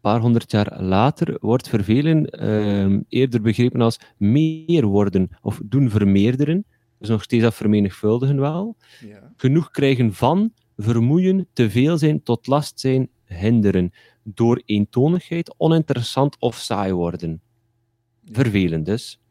paar 0.00 0.20
honderd 0.20 0.50
jaar 0.50 0.82
later, 0.82 1.36
wordt 1.40 1.68
vervelen 1.68 2.26
ehm, 2.26 3.00
eerder 3.08 3.40
begrepen 3.40 3.80
als 3.80 4.00
meer 4.16 4.86
worden 4.86 5.28
of 5.40 5.60
doen 5.64 5.90
vermeerderen. 5.90 6.64
Dus 6.98 7.08
nog 7.08 7.22
steeds 7.22 7.42
dat 7.42 7.54
vermenigvuldigen 7.54 8.40
wel. 8.40 8.76
Ja. 9.00 9.32
Genoeg 9.36 9.70
krijgen 9.70 10.12
van, 10.12 10.52
vermoeien, 10.76 11.46
te 11.52 11.70
veel 11.70 11.98
zijn, 11.98 12.22
tot 12.22 12.46
last 12.46 12.80
zijn, 12.80 13.08
hinderen. 13.24 13.92
Door 14.22 14.62
eentonigheid, 14.64 15.54
oninteressant 15.56 16.36
of 16.38 16.56
saai 16.56 16.92
worden. 16.92 17.40
Vervelend 18.24 18.86
dus. 18.86 19.21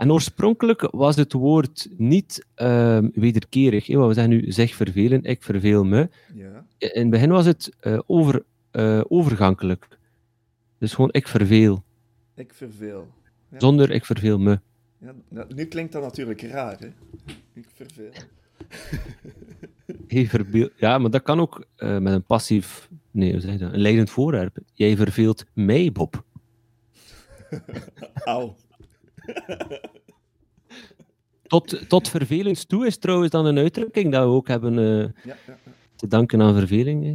En 0.00 0.12
oorspronkelijk 0.12 0.88
was 0.90 1.16
het 1.16 1.32
woord 1.32 1.88
niet 1.96 2.46
ehm, 2.54 3.08
wederkerig. 3.14 3.86
hè, 3.86 3.96
want 3.96 4.08
we 4.08 4.14
zeggen 4.14 4.32
nu 4.32 4.52
zeg 4.52 4.74
vervelen, 4.74 5.22
ik 5.22 5.42
verveel 5.42 5.84
me. 5.84 6.08
Ja. 6.34 6.66
In 6.78 7.00
het 7.00 7.10
begin 7.10 7.30
was 7.30 7.46
het 7.46 7.72
eh, 7.80 7.98
over, 8.06 8.44
eh, 8.70 9.00
overgankelijk. 9.08 9.88
Dus 10.78 10.94
gewoon 10.94 11.12
ik 11.12 11.28
verveel, 11.28 11.82
Ik 12.34 12.54
verveel. 12.54 13.08
Ja. 13.50 13.58
zonder 13.58 13.90
ik 13.90 14.04
verveel 14.04 14.38
me. 14.38 14.60
Ja, 14.98 15.14
nou, 15.28 15.54
nu 15.54 15.64
klinkt 15.64 15.92
dat 15.92 16.02
natuurlijk 16.02 16.42
raar, 16.42 16.78
hè? 16.78 16.88
Ik 17.52 17.66
verveel. 17.74 18.12
Hey, 20.08 20.26
verbeel... 20.26 20.68
Ja, 20.76 20.98
maar 20.98 21.10
dat 21.10 21.22
kan 21.22 21.40
ook 21.40 21.64
eh, 21.76 21.98
met 21.98 22.12
een 22.12 22.24
passief, 22.24 22.88
nee, 23.10 23.32
hoe 23.32 23.40
zeg 23.40 23.52
je 23.52 23.58
dat? 23.58 23.72
Een 23.72 23.80
leidend 23.80 24.10
voorwerp. 24.10 24.58
Jij 24.72 24.96
verveelt 24.96 25.44
mij, 25.52 25.92
Bob. 25.92 26.24
Auw. 28.24 28.56
Tot, 31.46 31.88
tot 31.88 32.08
vervelens 32.08 32.64
toe 32.64 32.86
is 32.86 32.98
trouwens 32.98 33.30
dan 33.30 33.46
een 33.46 33.58
uitdrukking 33.58 34.12
dat 34.12 34.22
we 34.24 34.30
ook 34.30 34.48
hebben 34.48 34.78
eh, 34.78 35.24
Ja, 35.24 35.36
ja, 35.46 35.58
te 35.96 36.06
danken 36.06 36.40
aan 36.42 36.54
verveling. 36.54 37.04
hè. 37.04 37.14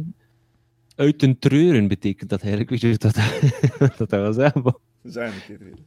Uit 0.94 1.20
den 1.20 1.38
treuren 1.38 1.88
betekent 1.88 2.30
dat 2.30 2.40
eigenlijk. 2.40 2.70
Weet 2.70 2.80
je 2.80 2.96
dat, 2.98 3.14
dat 4.08 4.10
wil 4.10 4.32
zeggen? 4.32 4.62
Bob? 4.62 4.80
We 5.00 5.10
zijn 5.10 5.32
een. 5.48 5.84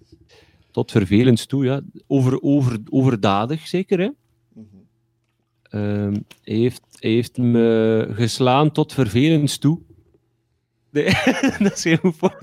Tot 0.72 0.92
vervelens 0.92 1.46
toe, 1.46 1.66
ja. 1.66 1.82
Over, 2.08 2.42
over, 2.42 2.80
overdadig 2.90 3.68
zeker, 3.68 4.00
hè. 4.00 4.10
Mhm. 4.54 4.66
Ehm, 5.64 6.14
hij, 6.44 6.56
heeft, 6.56 6.82
hij 7.00 7.12
heeft 7.12 7.38
me 7.38 8.08
geslaan 8.12 8.72
tot 8.72 8.94
vervelens 8.94 9.58
toe. 9.58 9.80
Nee, 10.92 11.06
dat 11.60 11.74
is 11.78 11.84
heel 11.84 11.98
goed 11.98 12.16
voor. 12.18 12.40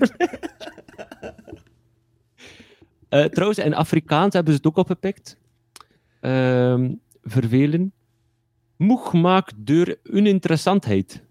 Eh, 3.09 3.23
trouwens, 3.23 3.59
in 3.59 3.73
Afrikaans 3.73 4.33
hebben 4.33 4.53
ze 4.53 4.57
het 4.57 4.67
ook 4.67 4.77
opgepikt. 4.77 5.37
Ehm, 6.19 6.93
vervelen. 7.23 7.91
Moeg 8.77 9.13
maakt 9.13 9.53
door 9.57 9.97
uninteressantheid. 10.03 11.21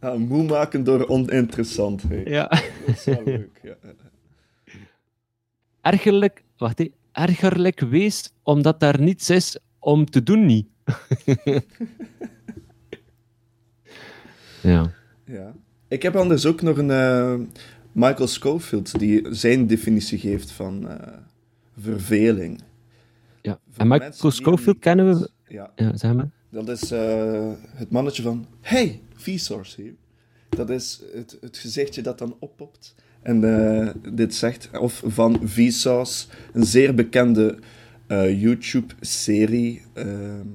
Ah, 0.00 0.18
moe 0.18 0.44
maken 0.44 0.84
door 0.84 1.08
oninteressantheid. 1.08 2.28
Ja. 2.28 2.48
Dat 2.86 2.96
is 2.96 3.04
wel 3.04 3.22
leuk. 3.24 3.60
Ja. 3.62 3.76
ja. 3.82 3.92
Ergerlijk, 5.80 6.44
wacht 6.56 6.78
hè. 6.78 6.90
Ergerlijk 7.12 7.80
wees, 7.80 8.32
omdat 8.42 8.80
daar 8.80 9.00
niets 9.00 9.30
is 9.30 9.58
om 9.78 10.10
te 10.10 10.22
doen, 10.22 10.46
niet. 10.46 10.66
ja. 14.62 14.92
Ja. 15.24 15.54
Ik 15.88 16.02
heb 16.02 16.16
anders 16.16 16.46
ook 16.46 16.62
nog 16.62 16.78
een 16.78 16.90
eh, 16.90 17.34
Michael 17.92 18.26
Schofield 18.26 18.98
die 18.98 19.26
zijn 19.34 19.66
definitie 19.66 20.18
geeft 20.18 20.50
van 20.50 20.88
eh, 20.88 21.16
verveling. 21.78 22.60
ja. 23.42 23.58
Voor 23.70 23.80
En 23.82 23.88
Michael 23.88 24.30
Schofield 24.30 24.78
kennen 24.78 25.18
we... 25.18 25.30
Ja, 25.48 25.72
Ja, 25.76 25.96
zeg 25.96 26.14
maar. 26.14 26.30
dat 26.50 26.68
is 26.68 26.90
eh, 26.90 27.52
het 27.74 27.90
mannetje 27.90 28.22
van 28.22 28.46
Hey, 28.60 29.00
Vsauce 29.14 29.82
hier. 29.82 29.94
Dat 30.48 30.70
is 30.70 31.02
het, 31.12 31.38
het 31.40 31.56
gezichtje 31.56 32.02
dat 32.02 32.18
dan 32.18 32.36
oppopt. 32.38 32.94
En 33.22 33.44
eh, 33.44 33.94
dit 34.12 34.34
zegt, 34.34 34.78
of 34.78 35.02
van 35.06 35.40
Vsauce, 35.48 36.26
een 36.52 36.64
zeer 36.64 36.94
bekende 36.94 37.58
YouTube-serie 38.36 39.82
ehm, 39.92 40.46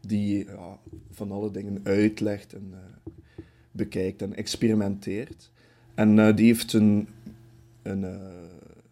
die 0.00 0.44
ja, 0.44 0.78
van 1.10 1.32
alle 1.32 1.50
dingen 1.50 1.80
uitlegt 1.82 2.52
en 2.52 2.74
bekijkt 3.70 4.22
en 4.22 4.34
experimenteert. 4.34 5.51
En 5.94 6.18
eh, 6.18 6.36
die 6.36 6.46
heeft 6.46 6.72
een, 6.72 7.08
een, 7.82 8.04
eh, 8.04 8.10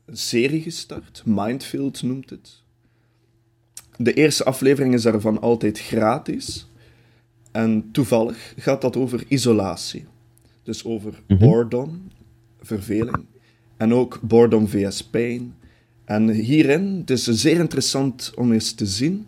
een 0.06 0.16
serie 0.16 0.62
gestart, 0.62 1.22
Mindfield 1.24 2.02
noemt 2.02 2.30
het. 2.30 2.62
De 3.96 4.12
eerste 4.14 4.44
aflevering 4.44 4.94
is 4.94 5.02
daarvan 5.02 5.40
altijd 5.40 5.78
gratis. 5.80 6.68
En 7.50 7.88
toevallig 7.92 8.54
gaat 8.56 8.80
dat 8.80 8.96
over 8.96 9.24
isolatie. 9.28 10.04
Dus 10.62 10.84
over 10.84 11.22
Mhm. 11.26 11.38
boredom, 11.38 12.02
verveling. 12.60 13.24
En 13.76 13.94
ook 13.94 14.20
boredom 14.22 14.68
vs 14.68 15.02
pain. 15.04 15.54
En 16.04 16.28
hierin, 16.28 16.96
het 16.98 17.10
is 17.10 17.24
zeer 17.24 17.58
interessant 17.58 18.32
om 18.36 18.52
eens 18.52 18.72
te 18.72 18.86
zien, 18.86 19.26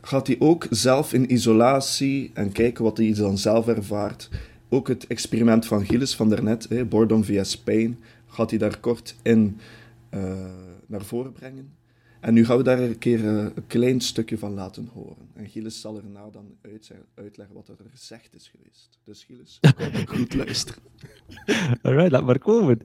gaat 0.00 0.26
hij 0.26 0.36
ook 0.38 0.66
zelf 0.70 1.12
in 1.12 1.32
isolatie 1.32 2.30
en 2.34 2.52
kijken 2.52 2.84
wat 2.84 2.96
hij 2.96 3.12
dan 3.14 3.38
zelf 3.38 3.66
ervaart. 3.68 4.28
Ook 4.74 4.88
het 4.88 5.06
experiment 5.06 5.66
van 5.66 5.84
Gilles 5.84 6.14
van 6.14 6.28
daarnet, 6.28 6.68
hè, 6.68 6.84
boredom 6.84 7.24
vs 7.24 7.58
pain, 7.58 7.98
gaat 8.26 8.50
hij 8.50 8.58
daar 8.58 8.78
kort 8.78 9.16
in 9.22 9.60
eh, 10.08 10.46
naar 10.86 11.04
voren 11.04 11.32
brengen. 11.32 11.74
En 12.20 12.34
nu 12.34 12.44
gaan 12.44 12.56
we 12.56 12.62
daar 12.62 12.78
een 12.78 12.98
keer 12.98 13.18
eh, 13.18 13.44
een 13.54 13.66
klein 13.66 14.00
stukje 14.00 14.38
van 14.38 14.54
laten 14.54 14.90
horen. 14.92 15.28
En 15.34 15.48
Gilles 15.48 15.80
zal 15.80 15.96
erna 15.96 16.30
dan 16.32 16.56
uitleggen 17.14 17.54
wat 17.54 17.68
er 17.68 17.76
gezegd 17.90 18.34
is 18.34 18.50
geweest. 18.56 18.98
Dus 19.04 19.24
Gilles, 19.24 19.60
kom 20.06 20.16
goed 20.18 20.34
luisteren. 20.34 20.82
Alright, 21.82 22.10
laat 22.10 22.24
maar 22.24 22.38
komen. 22.38 22.78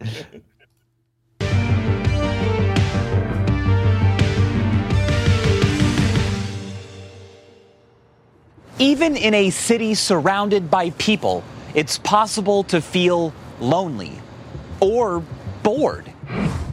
Even 8.77 9.15
in 9.15 9.33
a 9.33 9.49
city 9.49 9.93
surrounded 9.93 10.69
by 10.69 10.91
people, 10.91 11.41
it's 11.75 11.99
possible 11.99 12.63
to 12.65 12.81
feel 12.81 13.33
lonely 13.59 14.19
or 14.79 15.23
bored. 15.63 16.11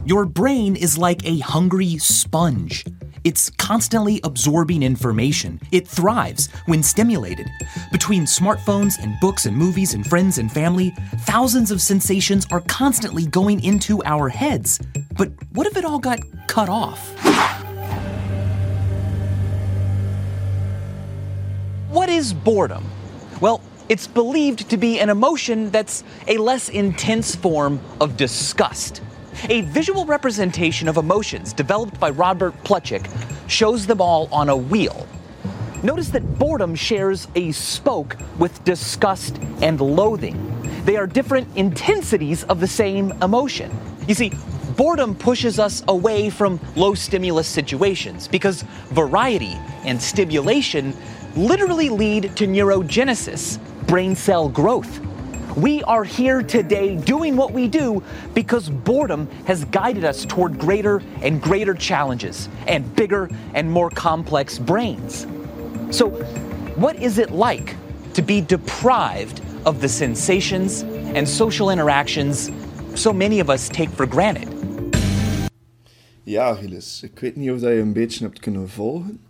Your 0.05 0.25
brain 0.25 0.77
is 0.77 0.97
like 0.97 1.27
a 1.27 1.39
hungry 1.41 1.99
sponge. 1.99 2.85
It's 3.25 3.51
constantly 3.51 4.21
absorbing 4.23 4.85
information. 4.85 5.61
It 5.73 5.89
thrives 5.89 6.49
when 6.67 6.83
stimulated. 6.83 7.49
Between 7.91 8.23
smartphones 8.23 9.03
and 9.03 9.19
books 9.21 9.47
and 9.47 9.57
movies 9.57 9.95
and 9.95 10.07
friends 10.07 10.39
and 10.39 10.51
family, 10.51 10.91
thousands 11.23 11.73
of 11.73 11.83
sensations 11.83 12.47
are 12.53 12.61
constantly 12.63 13.27
going 13.27 13.65
into 13.65 14.03
our 14.05 14.29
heads. 14.29 14.79
But 15.19 15.33
what 15.53 15.67
if 15.67 15.77
it 15.77 15.85
all 15.85 15.99
got 15.99 16.21
cut 16.47 16.69
off? 16.69 17.13
What 21.91 22.09
is 22.09 22.33
boredom? 22.33 22.85
Well, 23.41 23.61
it's 23.89 24.07
believed 24.07 24.69
to 24.71 24.77
be 24.77 24.99
an 24.99 25.11
emotion 25.11 25.71
that's 25.71 26.03
a 26.27 26.39
less 26.39 26.69
intense 26.69 27.35
form 27.35 27.81
of 28.01 28.17
disgust. 28.17 29.01
A 29.49 29.61
visual 29.63 30.07
representation 30.07 30.89
of 30.89 30.97
emotions 30.97 31.53
developed 31.53 32.01
by 32.01 32.11
Robert 32.11 32.55
Plutchik 32.65 33.09
shows 33.49 33.87
them 33.87 34.01
all 34.01 34.29
on 34.33 34.49
a 34.49 34.57
wheel. 34.57 35.07
Notice 35.83 36.09
that 36.09 36.39
boredom 36.39 36.75
shares 36.75 37.29
a 37.35 37.53
spoke 37.53 38.17
with 38.39 38.65
disgust 38.65 39.39
and 39.61 39.81
loathing. 39.81 40.53
They 40.85 40.97
are 40.97 41.07
different 41.07 41.55
intensities 41.57 42.45
of 42.45 42.61
the 42.61 42.67
same 42.67 43.13
emotion. 43.23 43.71
You 44.09 44.15
see, 44.15 44.33
boredom 44.77 45.15
pushes 45.15 45.59
us 45.59 45.85
away 45.87 46.31
from 46.31 46.61
low 46.75 46.95
stimulus 46.95 47.47
situations 47.47 48.27
because 48.27 48.63
variety 48.91 49.57
and 49.85 50.01
stimulation 50.01 50.97
literally 51.37 51.91
lead 51.91 52.35
to 52.37 52.47
neurogenesis, 52.47 53.59
brain 53.87 54.17
cell 54.17 54.49
growth. 54.49 55.01
We 55.57 55.83
are 55.85 56.05
here 56.05 56.43
today 56.43 56.97
doing 56.97 57.37
what 57.37 57.53
we 57.53 57.69
do 57.69 58.03
because 58.35 58.69
boredom 58.69 59.27
has 59.47 59.65
guided 59.67 60.05
us 60.05 60.27
toward 60.27 60.59
greater 60.59 61.03
and 61.23 61.41
greater 61.41 61.73
challenges 61.73 62.49
and 62.67 62.95
bigger 62.95 63.31
and 63.55 63.71
more 63.71 63.89
complex 63.89 64.59
brains. 64.59 65.27
So, 65.91 66.11
what 66.77 66.97
is 66.97 67.19
it 67.19 67.31
like 67.31 67.75
to 68.15 68.23
be 68.23 68.41
deprived 68.41 69.41
of 69.65 69.81
the 69.81 69.89
sensations 69.89 70.83
and 71.15 71.27
social 71.27 71.71
interactions 71.71 72.51
so 72.95 73.13
many 73.13 73.41
of 73.41 73.49
us 73.49 73.69
take 73.69 73.91
for 73.91 74.07
granted? 74.07 74.53
Ja, 76.25 76.55
Gilles, 76.55 77.03
ik 77.03 77.19
weet 77.19 77.37
niet 77.37 77.51
of 77.51 77.61
je 77.61 77.79
een 77.79 77.93
beetje 77.93 78.25
hebt 78.25 78.41
kunnen 78.41 78.69
volgen. 78.69 79.21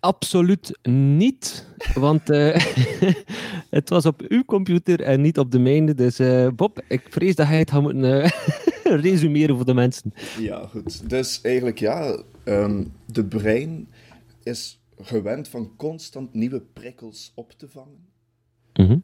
Absoluut 0.00 0.78
niet, 0.82 1.66
want 1.94 2.30
eh, 2.30 2.54
het 3.70 3.88
was 3.88 4.06
op 4.06 4.20
uw 4.28 4.44
computer 4.44 5.00
en 5.00 5.20
niet 5.20 5.38
op 5.38 5.50
de 5.50 5.58
mijne. 5.58 5.94
Dus 5.94 6.18
eh, 6.18 6.48
Bob, 6.48 6.82
ik 6.88 7.06
vrees 7.10 7.34
dat 7.34 7.46
hij 7.46 7.58
het 7.58 7.70
gaat 7.70 7.82
moeten 7.82 8.22
eh, 8.22 8.30
resumeren 9.04 9.56
voor 9.56 9.64
de 9.64 9.74
mensen. 9.74 10.12
Ja, 10.38 10.66
goed. 10.66 11.10
Dus 11.10 11.40
eigenlijk, 11.40 11.78
ja, 11.78 12.22
ehm, 12.44 12.84
de 13.06 13.24
brein 13.24 13.88
is 14.42 14.80
gewend 15.00 15.48
van 15.48 15.76
constant 15.76 16.34
nieuwe 16.34 16.60
prikkels 16.60 17.32
op 17.34 17.52
te 17.52 17.68
vangen. 17.68 18.06
Mhm. 18.74 18.98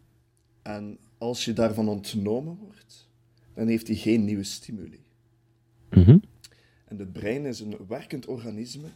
En 0.62 0.98
als 1.18 1.44
je 1.44 1.52
daarvan 1.52 1.88
ontnomen 1.88 2.56
wordt, 2.60 3.08
dan 3.54 3.68
heeft 3.68 3.86
hij 3.86 3.96
geen 3.96 4.24
nieuwe 4.24 4.44
stimuli. 4.44 5.04
Mhm. 5.90 6.18
En 6.84 6.98
het 6.98 7.12
brein 7.12 7.46
is 7.46 7.60
een 7.60 7.76
werkend 7.88 8.26
organisme 8.26 8.88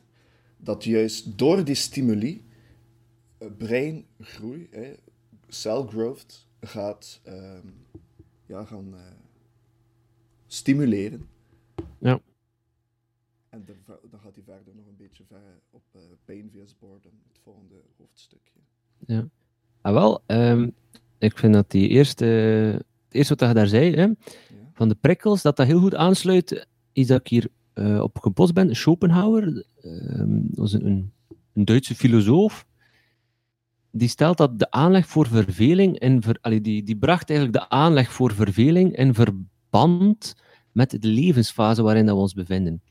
dat 0.59 0.85
juist 0.85 1.39
door 1.39 1.65
die 1.65 1.75
stimuli 1.75 2.45
eh, 3.39 3.49
breingroei, 3.59 4.69
hè, 4.71 4.95
cell 5.49 5.83
growth, 5.83 6.47
gaat, 6.61 7.21
ehm, 7.25 7.67
ja, 8.47 8.65
gaan 8.65 8.95
eh, 8.95 9.01
stimuleren. 10.47 11.29
Ja. 11.99 12.21
En 13.49 13.65
dan, 13.65 14.21
gaat 14.21 14.35
hij 14.35 14.45
verder 14.45 14.75
nog 14.75 14.87
een 14.87 14.97
beetje 14.97 15.25
ver 15.25 15.61
op 15.71 15.83
uh, 15.97 16.03
pain 16.25 16.51
vs 16.51 16.79
boredom, 16.79 17.13
het 17.29 17.39
volgende 17.43 17.75
hoofdstukje. 17.97 18.61
Ah, 19.81 19.93
wel, 19.93 20.23
ehm, 20.27 20.71
ik 21.19 21.39
vind 21.39 21.55
dat 21.55 21.71
die 21.71 21.89
eerste, 21.89 22.25
het 22.25 23.15
eerste 23.15 23.35
wat 23.35 23.49
je 23.49 23.55
daar 23.55 23.67
zei, 23.67 23.95
hè, 23.95 24.09
van 24.73 24.89
de 24.89 24.95
prikkels, 24.95 25.43
dat 25.43 25.57
dat 25.57 25.67
heel 25.67 25.81
goed 25.81 25.95
aansluit, 25.95 26.67
is 26.93 27.07
dat 27.07 27.21
ik 27.21 27.29
hier 27.29 27.49
eh, 27.79 28.01
op 28.01 28.19
gebost 28.19 28.53
ben. 28.53 28.77
Schopenhauer, 28.77 29.65
ehm, 29.81 30.41
was 30.55 30.73
een, 30.73 30.87
een, 30.87 31.13
een 31.53 31.65
Duitse 31.65 31.95
filosoof, 31.95 32.67
die 33.91 34.09
stelt 34.09 34.37
dat 34.37 34.59
de 34.59 34.71
aanleg 34.71 35.07
voor 35.07 35.27
verveling, 35.27 35.99
en 35.99 36.23
ver, 36.23 36.39
allee, 36.41 36.61
die, 36.61 36.83
die 36.83 36.97
bracht 36.97 37.31
eigenlijk 37.31 37.59
de 37.59 37.69
aanleg 37.69 38.13
voor 38.13 38.33
verveling 38.33 38.97
in 38.97 39.15
verband 39.15 40.35
met 40.73 40.91
de 40.91 41.09
levensfase 41.09 41.83
waarin 41.83 42.07
dat 42.07 42.15
we 42.15 42.21
ons 42.21 42.35
bevinden. 42.35 42.83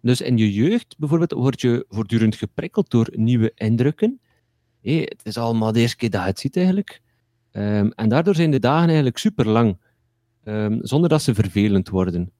Dus 0.00 0.20
in 0.20 0.36
je 0.36 0.52
jeugd 0.52 0.98
bijvoorbeeld 0.98 1.32
word 1.32 1.60
je 1.60 1.84
voortdurend 1.88 2.34
geprikkeld 2.34 2.90
door 2.90 3.08
nieuwe 3.12 3.52
indrukken. 3.54 4.20
Hé, 4.80 5.00
het 5.00 5.20
is 5.22 5.36
allemaal 5.36 5.72
de 5.72 5.80
eerste 5.80 5.96
keer 5.96 6.10
dat 6.10 6.20
je 6.20 6.26
het 6.26 6.38
ziet 6.38 6.56
eigenlijk. 6.56 7.00
Ehm, 7.50 7.90
en 7.94 8.08
daardoor 8.08 8.34
zijn 8.34 8.50
de 8.50 8.58
dagen 8.58 8.86
eigenlijk 8.86 9.18
super 9.18 9.48
lang, 9.48 9.78
zonder 10.80 11.08
dat 11.08 11.22
ze 11.22 11.34
vervelend 11.34 11.88
worden. 11.88 12.32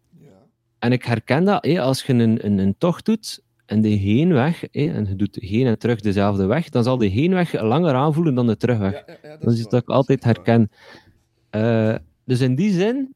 En 0.80 0.92
ik 0.92 1.04
herken 1.04 1.44
dat, 1.44 1.64
hé, 1.64 1.80
als 1.80 2.02
je 2.02 2.12
een, 2.12 2.44
een, 2.46 2.58
een 2.58 2.74
tocht 2.78 3.04
doet 3.04 3.42
en 3.66 3.80
de 3.80 3.88
heenweg, 3.88 4.60
hé, 4.60 4.92
en 4.92 5.06
je 5.06 5.16
doet 5.16 5.36
heen 5.40 5.66
en 5.66 5.78
terug 5.78 6.00
dezelfde 6.00 6.46
weg, 6.46 6.68
dan 6.68 6.82
zal 6.82 6.98
de 6.98 7.06
heenweg 7.06 7.60
langer 7.60 7.94
aanvoelen 7.94 8.34
dan 8.34 8.46
de 8.46 8.56
terugweg. 8.56 8.92
Ja, 8.92 9.04
ja, 9.22 9.28
dat 9.30 9.40
dat 9.40 9.52
is 9.52 9.64
ik 9.64 9.88
altijd 9.88 10.24
herken. 10.24 10.70
Eh, 11.50 11.94
dus 12.24 12.40
in 12.40 12.54
die 12.54 12.72
zin, 12.72 13.14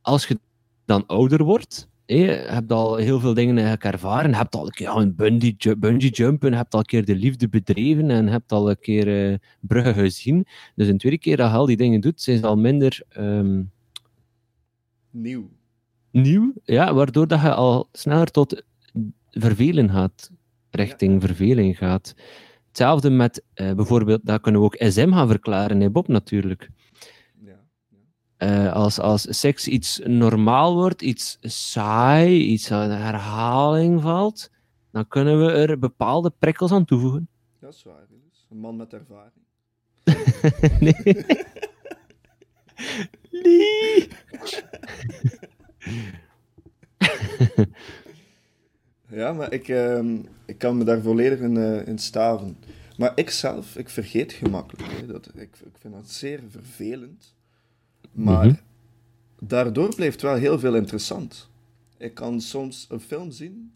als 0.00 0.26
je 0.26 0.38
dan 0.84 1.06
ouder 1.06 1.44
wordt, 1.44 1.88
hé, 2.06 2.16
je 2.16 2.30
hebt 2.30 2.72
al 2.72 2.96
heel 2.96 3.20
veel 3.20 3.34
dingen 3.34 3.54
eigenlijk 3.54 3.84
ervaren, 3.84 4.30
je 4.30 4.36
hebt 4.36 4.54
al 4.54 4.66
een 4.66 4.72
keer 4.72 4.88
aan 4.88 5.14
bungee, 5.14 5.76
bungee 5.78 6.10
jumpen, 6.10 6.50
je 6.50 6.56
hebt 6.56 6.74
al 6.74 6.80
een 6.80 6.86
keer 6.86 7.04
de 7.04 7.16
liefde 7.16 7.48
bedreven 7.48 8.10
en 8.10 8.24
je 8.24 8.30
hebt 8.30 8.52
al 8.52 8.70
een 8.70 8.78
keer 8.78 9.30
eh, 9.30 9.38
bruggen 9.60 9.94
gezien. 9.94 10.46
Dus 10.74 10.88
een 10.88 10.98
tweede 10.98 11.18
keer 11.18 11.36
dat 11.36 11.50
je 11.50 11.56
al 11.56 11.66
die 11.66 11.76
dingen 11.76 12.00
doet, 12.00 12.20
zijn 12.20 12.38
ze 12.38 12.46
al 12.46 12.56
minder 12.56 13.02
ehm, 13.08 13.62
Nieuw. 15.10 15.48
Nieuw, 16.22 16.52
ja, 16.64 16.94
waardoor 16.94 17.26
dat 17.26 17.40
je 17.40 17.54
al 17.54 17.88
sneller 17.92 18.30
tot 18.30 18.62
vervelen 19.30 19.90
gaat, 19.90 20.30
richting 20.70 21.22
verveling 21.22 21.78
gaat. 21.78 22.14
Hetzelfde 22.68 23.10
met 23.10 23.42
eh, 23.54 23.72
bijvoorbeeld, 23.72 24.20
dat 24.24 24.40
kunnen 24.40 24.60
we 24.60 24.66
ook 24.66 24.76
SM 24.78 25.12
gaan 25.12 25.28
verklaren, 25.28 25.80
hè, 25.80 25.90
Bob, 25.90 26.08
natuurlijk. 26.08 26.70
Ja. 27.40 27.58
Eh, 28.36 28.72
als, 28.72 28.98
als 28.98 29.38
seks 29.38 29.68
iets 29.68 30.00
normaal 30.04 30.74
wordt, 30.74 31.02
iets 31.02 31.38
saai, 31.40 32.42
iets 32.42 32.72
aan 32.72 32.90
herhaling 32.90 34.02
valt, 34.02 34.50
dan 34.90 35.08
kunnen 35.08 35.46
we 35.46 35.52
er 35.52 35.78
bepaalde 35.78 36.32
prikkels 36.38 36.72
aan 36.72 36.84
toevoegen. 36.84 37.28
Dat 37.60 37.74
is 37.74 37.82
waar, 37.82 38.04
Gilles. 38.08 38.46
Een 38.50 38.58
man 38.58 38.76
met 38.76 38.92
ervaring. 38.92 39.44
nee. 40.80 41.26
Ja, 49.16 49.32
maar 49.32 49.52
ik, 49.52 49.68
ehm, 49.68 50.16
ik 50.46 50.58
kan 50.58 50.76
me 50.76 50.84
daar 50.84 51.00
volledig 51.00 51.38
in, 51.38 51.56
eh, 51.56 51.86
in 51.86 51.98
staven. 51.98 52.56
Maar 52.98 53.12
ik 53.14 53.30
zelf, 53.30 53.76
ik 53.76 53.88
vergeet 53.88 54.32
gemakkelijk. 54.32 54.92
Hè. 54.92 55.06
Dat, 55.06 55.30
ik, 55.34 55.56
ik 55.64 55.76
vind 55.80 55.94
dat 55.94 56.10
zeer 56.10 56.40
vervelend. 56.50 57.34
Maar 58.12 58.46
Mhm. 58.46 58.54
daardoor 59.40 59.94
blijft 59.94 60.22
wel 60.22 60.34
heel 60.34 60.58
veel 60.58 60.74
interessant. 60.74 61.48
Ik 61.96 62.14
kan 62.14 62.40
soms 62.40 62.86
een 62.90 63.00
film 63.00 63.30
zien 63.30 63.72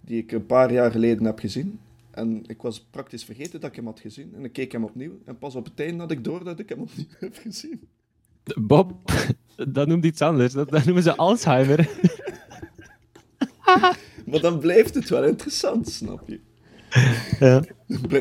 die 0.00 0.22
ik 0.22 0.32
een 0.32 0.46
paar 0.46 0.72
jaar 0.72 0.90
geleden 0.90 1.24
heb 1.24 1.38
gezien. 1.38 1.80
En 2.10 2.42
ik 2.46 2.62
was 2.62 2.80
praktisch 2.90 3.24
vergeten 3.24 3.60
dat 3.60 3.70
ik 3.70 3.76
hem 3.76 3.86
had 3.86 4.00
gezien. 4.00 4.32
En 4.36 4.44
ik 4.44 4.52
keek 4.52 4.72
hem 4.72 4.84
opnieuw. 4.84 5.18
En 5.24 5.38
pas 5.38 5.54
op 5.54 5.64
het 5.64 5.80
einde 5.80 6.00
had 6.02 6.10
ik 6.10 6.24
door 6.24 6.44
dat 6.44 6.58
ik 6.58 6.68
hem 6.68 6.80
opnieuw 6.80 7.06
heb 7.20 7.36
gezien. 7.36 7.80
Bob, 8.60 8.94
dat 9.68 9.86
noemt 9.88 10.04
iets 10.04 10.20
anders. 10.20 10.52
Dat, 10.52 10.68
dat 10.68 10.84
noemen 10.84 11.02
ze 11.02 11.16
Alzheimer. 11.16 11.88
Maar 14.30 14.40
dan 14.40 14.58
blijft 14.58 14.94
het 14.94 15.08
wel 15.08 15.24
interessant, 15.24 15.88
snap 15.88 16.28
je? 16.28 16.40
ja. 17.40 17.62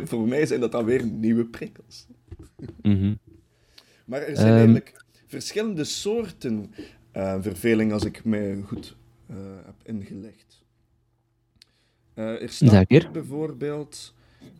Voor 0.04 0.28
mij 0.28 0.46
zijn 0.46 0.60
dat 0.60 0.72
dan 0.72 0.86
weer 0.86 1.06
nieuwe 1.06 1.46
prikkels. 1.46 2.08
Mhm. 2.82 3.14
Maar 4.06 4.22
er 4.22 4.36
zijn 4.36 4.48
Ehm. 4.48 4.56
eigenlijk 4.56 5.06
verschillende 5.28 5.84
soorten 5.84 6.72
eh, 7.12 7.38
verveling, 7.42 7.92
als 7.94 8.06
ik 8.06 8.24
mij 8.26 8.62
goed 8.66 8.96
eh, 9.28 9.36
heb 9.66 9.76
ingelegd. 9.84 10.64
Eh, 12.14 12.42
er 12.42 12.50
staat 12.50 13.12
bijvoorbeeld... 13.12 14.14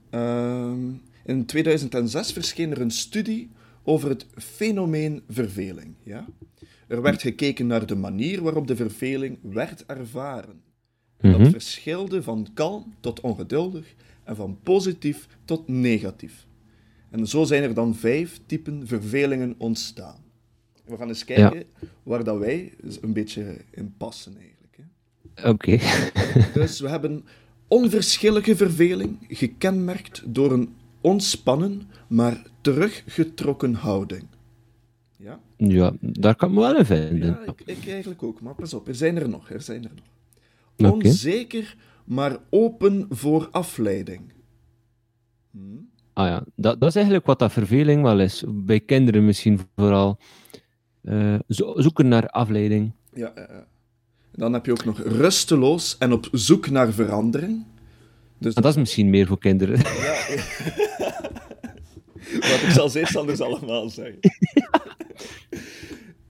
ehm, 0.10 0.80
in 1.26 1.46
2006 1.46 2.32
verscheen 2.34 2.72
er 2.72 2.82
een 2.82 2.92
studie 2.92 3.50
over 3.84 4.10
het 4.10 4.26
fenomeen 4.36 5.24
verveling. 5.30 5.96
Ja? 6.04 6.28
Er 6.88 7.02
werd 7.02 7.22
gekeken 7.22 7.68
naar 7.68 7.86
de 7.86 7.96
manier 7.96 8.42
waarop 8.42 8.68
de 8.68 8.76
verveling 8.76 9.38
werd 9.42 9.86
ervaren. 9.86 10.62
Dat 11.22 11.40
Mhm. 11.40 11.50
verschilde 11.50 12.24
van 12.24 12.48
kalm 12.54 12.94
tot 13.00 13.20
ongeduldig 13.22 13.94
en 14.24 14.36
van 14.36 14.58
positief 14.64 15.28
tot 15.46 15.68
negatief. 15.68 16.46
En 17.10 17.28
zo 17.28 17.44
zijn 17.44 17.64
er 17.64 17.74
dan 17.74 17.96
vijf 17.96 18.40
typen 18.46 18.88
vervelingen 18.88 19.56
ontstaan. 19.58 20.16
We 20.86 20.98
gaan 20.98 21.08
eens 21.08 21.26
kijken 21.26 21.64
waar 22.04 22.24
dat 22.24 22.38
wij 22.38 22.74
een 23.02 23.14
beetje 23.14 23.58
in 23.72 23.94
passen 23.98 24.34
eigenlijk. 24.38 24.78
Oké. 25.46 25.78
Dus 26.60 26.80
we 26.80 26.90
hebben 26.90 27.26
onverschillige 27.68 28.56
verveling, 28.56 29.18
gekenmerkt 29.28 30.24
door 30.26 30.52
een 30.52 30.76
ontspannen, 31.02 31.82
maar 32.08 32.42
teruggetrokken 32.62 33.74
houding. 33.74 34.24
Ja, 35.18 35.40
ja, 35.58 35.94
daar 36.00 36.36
kan 36.36 36.50
ik 36.50 36.56
me 36.56 36.62
wel 36.62 36.78
in 36.78 36.86
vinden. 36.86 37.28
ja 37.28 37.44
ik, 37.46 37.62
ik 37.78 37.88
eigenlijk 37.92 38.24
ook, 38.24 38.42
maar 38.42 38.56
pas 38.56 38.74
op, 38.74 38.88
er 38.88 38.96
zijn 38.96 39.16
er 39.18 39.30
nog, 39.30 39.50
er 39.52 39.62
zijn 39.62 39.84
er 39.84 39.92
nog. 39.96 40.06
Onzeker, 41.10 41.76
maar 42.06 42.38
open 42.50 43.06
voor 43.10 43.48
afleiding. 43.52 44.22
Ah 46.14 46.28
ja, 46.28 46.44
dat, 46.56 46.80
dat 46.80 46.90
is 46.90 46.96
eigenlijk 46.96 47.26
wat 47.26 47.40
dat 47.40 47.52
verveling 47.52 48.02
wel 48.02 48.20
is. 48.20 48.44
Bij 48.48 48.80
kinderen 48.80 49.26
misschien 49.26 49.60
vooral. 49.76 50.20
Eh, 51.04 51.36
zo- 51.48 51.74
zoeken 51.76 52.08
naar 52.08 52.28
afleiding. 52.30 52.92
Ja, 53.14 53.32
ja, 53.36 53.48
ja. 53.50 53.68
Dan 54.32 54.54
heb 54.54 54.66
je 54.66 54.72
ook 54.72 54.86
nog 54.86 55.00
rusteloos 55.00 55.98
en 55.98 56.12
op 56.14 56.28
zoek 56.32 56.70
naar 56.70 56.92
verandering. 56.94 57.66
Dus 58.40 58.54
dat 58.54 58.66
is 58.66 58.76
misschien 58.76 59.10
meer 59.10 59.28
voor 59.28 59.40
kinderen. 59.40 59.78
Wat 62.40 62.62
ik 62.62 62.70
zal 62.70 62.92
eerst 62.96 63.16
anders 63.16 63.42
allemaal 63.42 63.90
zeggen. 63.90 64.20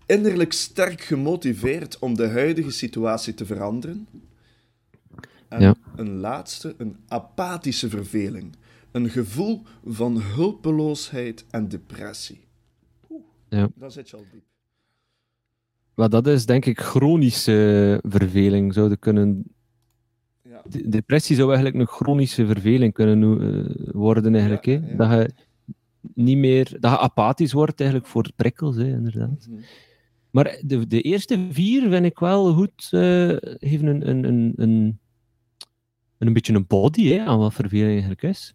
Innerlijk 0.06 0.54
sterk 0.54 1.02
gemotiveerd 1.02 2.00
om 2.00 2.16
de 2.16 2.28
huidige 2.28 2.72
situatie 2.72 3.34
te 3.34 3.46
veranderen. 3.46 4.08
En 5.50 5.62
Ja. 5.62 5.76
een 5.96 6.10
laatste, 6.18 6.76
een 6.78 6.96
apathische 7.08 7.90
verveling. 7.90 8.56
Een 8.92 9.10
gevoel 9.10 9.62
van 9.86 10.22
hulpeloosheid 10.22 11.46
en 11.50 11.68
depressie. 11.68 12.40
Oeh, 13.10 13.22
Ja. 13.50 13.70
Dan 13.76 13.92
zit 13.92 14.10
je 14.10 14.16
al 14.18 14.26
diep. 14.32 14.44
Maar 15.94 16.10
dat 16.10 16.28
is 16.28 16.46
denk 16.46 16.66
ik 16.66 16.80
chronische 16.80 18.00
verveling, 18.04 18.74
zouden 18.74 19.00
kunnen 19.00 19.44
Ja, 20.44 20.54
Ja. 20.54 20.62
de- 20.70 20.90
depressie 20.90 21.36
zou 21.36 21.48
eigenlijk 21.48 21.78
een 21.80 21.96
chronische 21.96 22.46
verveling 22.46 22.94
kunnen 22.94 23.42
eh, 23.42 23.94
worden, 23.94 24.34
eigenlijk. 24.34 24.66
Ja, 24.66 24.82
hè? 24.82 24.96
Dat 24.96 25.12
je 25.12 25.34
niet 26.14 26.38
meer, 26.38 26.78
dat 26.80 26.92
je 26.92 27.00
apathisch 27.00 27.54
wordt 27.54 27.80
eigenlijk 27.80 28.10
voor 28.10 28.32
prikkels, 28.36 28.76
hè, 28.76 28.88
inderdaad. 28.88 29.48
Mhm. 29.50 29.62
Maar 30.32 30.62
de, 30.66 30.88
de 30.88 31.02
eerste 31.02 31.48
vier 31.52 31.90
vind 31.90 32.06
ik 32.06 32.20
wel 32.20 32.54
goed, 32.54 32.88
eh, 32.92 33.36
geven 33.42 33.86
een, 33.88 34.10
een, 34.10 34.24
een, 34.24 34.54
een, 34.56 35.00
een 36.18 36.34
beetje 36.34 36.54
een 36.54 36.68
body 36.68 37.08
hè, 37.08 37.26
aan 37.26 37.40
wat 37.40 37.54
verveling 37.54 37.90
eigenlijk 37.92 38.22
is. 38.24 38.54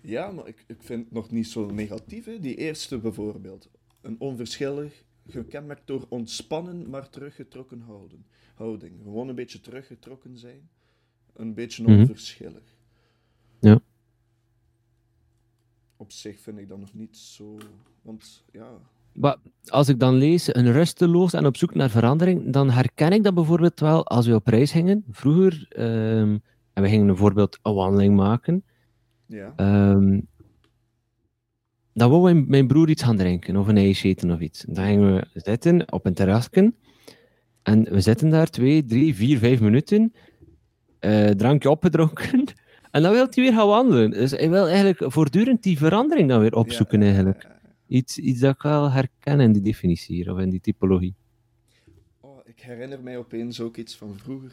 Ja, 0.00 0.30
maar 0.30 0.46
ik, 0.48 0.64
ik 0.66 0.76
vind 0.82 1.04
het 1.04 1.12
nog 1.12 1.30
niet 1.30 1.46
zo 1.48 1.70
negatief. 1.70 2.24
Hè. 2.24 2.38
Die 2.40 2.54
eerste 2.54 2.98
bijvoorbeeld. 2.98 3.68
Een 4.00 4.16
onverschillig, 4.18 5.02
gekenmerkt 5.26 5.86
door 5.86 6.06
ontspannen, 6.08 6.90
maar 6.90 7.08
teruggetrokken 7.10 7.80
houden. 7.80 8.24
houding. 8.54 8.92
Gewoon 9.02 9.28
een 9.28 9.34
beetje 9.34 9.60
teruggetrokken 9.60 10.38
zijn. 10.38 10.68
Een 11.34 11.54
beetje 11.54 11.82
Mhm. 11.82 11.98
onverschillig. 12.00 12.74
Ja. 13.60 13.80
Op 15.96 16.12
zich 16.12 16.40
vind 16.40 16.58
ik 16.58 16.68
dat 16.68 16.78
nog 16.78 16.94
niet 16.94 17.16
zo... 17.16 17.56
Want 18.02 18.44
ja, 18.52 18.68
Maar 19.12 19.36
als 19.66 19.88
ik 19.88 20.00
dan 20.00 20.14
lees 20.14 20.54
een 20.54 20.72
rusteloos 20.72 21.32
en 21.32 21.46
op 21.46 21.56
zoek 21.56 21.74
naar 21.74 21.90
verandering, 21.90 22.52
dan 22.52 22.70
herken 22.70 23.12
ik 23.12 23.22
dat 23.22 23.34
bijvoorbeeld 23.34 23.80
wel 23.80 24.06
als 24.06 24.26
we 24.26 24.34
op 24.34 24.46
reis 24.46 24.70
gingen. 24.72 25.04
Vroeger, 25.10 25.66
ehm, 25.68 26.38
en 26.76 26.82
we 26.82 26.88
gingen 26.88 27.06
bijvoorbeeld 27.06 27.58
een 27.62 27.74
wandeling 27.74 28.16
maken, 28.16 28.64
ja. 29.26 29.52
ehm, 29.56 30.20
dan 31.92 32.10
wou 32.10 32.22
mijn, 32.22 32.44
mijn 32.48 32.66
broer 32.66 32.88
iets 32.88 33.02
gaan 33.02 33.16
drinken 33.16 33.56
of 33.56 33.68
een 33.68 33.76
ijsje 33.76 34.08
eten 34.08 34.30
of 34.30 34.40
iets. 34.40 34.64
Dan 34.68 34.84
gingen 34.84 35.14
we 35.14 35.40
zitten 35.40 35.92
op 35.92 36.06
een 36.06 36.14
terrasje 36.14 36.72
en 37.62 37.82
we 37.82 38.00
zitten 38.00 38.30
daar 38.30 38.50
twee, 38.50 38.84
drie, 38.84 39.14
vier, 39.14 39.38
vijf 39.38 39.60
minuten, 39.60 40.12
eh, 40.98 41.28
drankje 41.28 41.70
opgedronken 41.70 42.44
en 42.90 43.02
dan 43.02 43.12
wil 43.12 43.26
hij 43.30 43.44
weer 43.44 43.52
gaan 43.52 43.66
wandelen. 43.66 44.10
Dus 44.10 44.30
hij 44.30 44.50
wil 44.50 44.68
eigenlijk 44.68 45.12
voortdurend 45.12 45.62
die 45.62 45.78
verandering 45.78 46.28
dan 46.28 46.40
weer 46.40 46.54
opzoeken 46.54 46.98
Ja, 46.98 47.04
eigenlijk. 47.04 47.46
Iets, 47.86 48.18
iets 48.18 48.40
dat 48.40 48.54
ik 48.54 48.62
wel 48.62 48.90
herken 48.90 49.40
in 49.40 49.52
die 49.52 49.62
definitie 49.62 50.16
hier, 50.16 50.32
of 50.32 50.38
in 50.38 50.50
die 50.50 50.60
typologie. 50.60 51.14
Oh, 52.20 52.38
ik 52.44 52.60
herinner 52.60 53.02
mij 53.02 53.18
opeens 53.18 53.60
ook 53.60 53.76
iets 53.76 53.96
van 53.96 54.16
vroeger. 54.16 54.52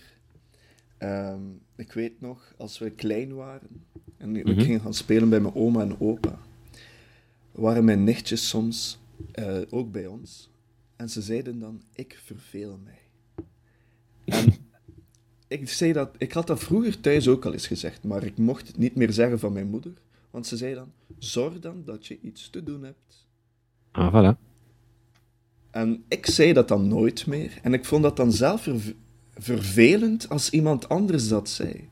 Ehm, 1.04 1.42
ik 1.76 1.92
weet 1.92 2.22
nog, 2.22 2.54
als 2.58 2.80
we 2.80 2.90
klein 2.90 3.34
waren 3.36 3.86
en 4.18 4.36
ik 4.36 4.46
Mhm. 4.46 4.60
ging 4.60 4.82
gaan 4.82 4.94
spelen 4.94 5.30
bij 5.30 5.40
mijn 5.40 5.56
oma 5.56 5.82
en 5.82 6.00
opa, 6.00 6.40
waren 7.52 7.86
mijn 7.86 8.04
nichtjes 8.04 8.48
soms 8.50 9.02
eh, 9.32 9.62
ook 9.70 9.92
bij 9.92 10.08
ons. 10.08 10.50
En 10.96 11.10
ze 11.10 11.22
zeiden 11.22 11.60
dan, 11.60 11.82
ik 11.94 12.20
verveel 12.24 12.80
mij. 12.84 13.00
En 14.26 14.54
ik, 15.48 15.70
zei 15.70 15.94
dat, 15.94 16.10
ik 16.18 16.32
had 16.32 16.48
dat 16.48 16.60
vroeger 16.64 17.00
thuis 17.00 17.28
ook 17.28 17.46
al 17.46 17.54
eens 17.54 17.68
gezegd, 17.68 18.04
maar 18.04 18.24
ik 18.24 18.38
mocht 18.38 18.68
het 18.68 18.78
niet 18.78 18.96
meer 18.96 19.12
zeggen 19.14 19.40
van 19.40 19.54
mijn 19.54 19.68
moeder. 19.70 19.94
Want 20.32 20.48
ze 20.48 20.58
zei 20.58 20.74
dan, 20.74 20.92
zorg 21.18 21.60
dan 21.60 21.82
dat 21.86 22.06
je 22.08 22.20
iets 22.22 22.50
te 22.50 22.64
doen 22.64 22.84
hebt. 22.84 23.28
Ah, 23.92 24.14
voilà. 24.14 24.38
En 25.72 26.04
ik 26.08 26.26
zei 26.26 26.54
dat 26.54 26.68
dan 26.68 26.88
nooit 26.88 27.28
meer. 27.28 27.60
En 27.62 27.74
ik 27.74 27.86
vond 27.86 28.04
dat 28.04 28.18
dan 28.18 28.32
zelf 28.32 28.68
vervelend 29.38 30.30
als 30.30 30.50
iemand 30.50 30.90
anders 30.90 31.28
dat 31.28 31.50
zei. 31.50 31.90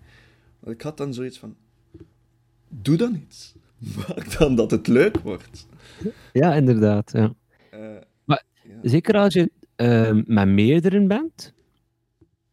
Want 0.60 0.76
ik 0.76 0.82
had 0.82 0.98
dan 0.98 1.14
zoiets 1.14 1.38
van: 1.38 1.56
doe 2.70 2.96
dan 2.98 3.16
iets. 3.28 3.54
Maak 4.08 4.38
dan 4.38 4.56
dat 4.56 4.72
het 4.72 4.88
leuk 4.88 5.18
wordt. 5.20 5.68
Ja, 6.34 6.54
inderdaad. 6.56 7.12
Ja. 7.14 7.34
Eh, 7.72 7.80
Maar- 8.24 8.44
ja. 8.64 8.90
Zeker 8.90 9.16
als 9.16 9.34
je 9.34 9.52
ehm, 9.76 10.24
met 10.28 10.48
meerdere 10.48 11.08
bent 11.08 11.54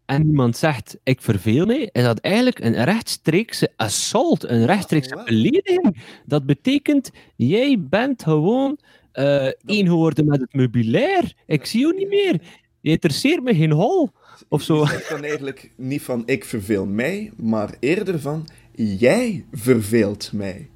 en 0.05 0.27
iemand 0.27 0.57
zegt, 0.57 0.99
ik 1.03 1.21
verveel 1.23 1.67
mij, 1.67 1.89
is 1.93 2.03
dat 2.03 2.19
eigenlijk 2.19 2.59
een 2.59 2.85
rechtstreekse 2.85 3.73
assault, 3.77 4.45
een 4.49 4.67
rechtstreekse 4.67 5.15
wel. 5.15 5.25
belediging. 5.25 5.97
Dat 6.27 6.47
betekent, 6.47 7.11
jij 7.37 7.81
bent 7.89 8.23
gewoon 8.23 8.79
eh 9.13 9.47
één 9.65 9.87
geworden 9.87 10.27
met 10.27 10.41
het 10.41 10.53
meubilair. 10.55 11.33
Ik 11.47 11.67
zie 11.67 11.81
jou 11.81 11.95
niet 11.95 12.09
meer. 12.09 12.41
Je 12.81 12.91
interesseert 12.91 13.43
me 13.43 13.55
geen 13.55 13.73
hol. 13.73 14.11
Of 14.49 14.63
zo. 14.63 14.81
Je 14.81 14.87
zegt 14.87 15.09
dan 15.09 15.25
eigenlijk 15.25 15.73
niet 15.77 16.03
van 16.03 16.23
ik 16.27 16.45
verveel 16.45 16.87
mij, 16.87 17.33
maar 17.37 17.75
eerder 17.81 18.21
van 18.21 18.47
jij 18.75 19.45
verveelt 19.53 20.33
mij. 20.33 20.71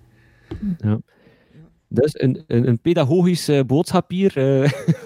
Dat 1.88 2.04
is 2.04 2.20
een, 2.20 2.44
een, 2.46 2.68
een 2.68 2.78
pedagogisch 2.78 3.48
eh, 3.48 3.60
boodschap 3.64 4.10
hier. 4.10 4.36
eh. 4.36 4.72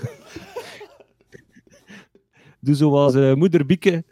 Doe 2.60 2.74
zoals 2.74 3.14
eh, 3.14 3.34
moeder 3.34 3.66
Bieke. 3.66 4.04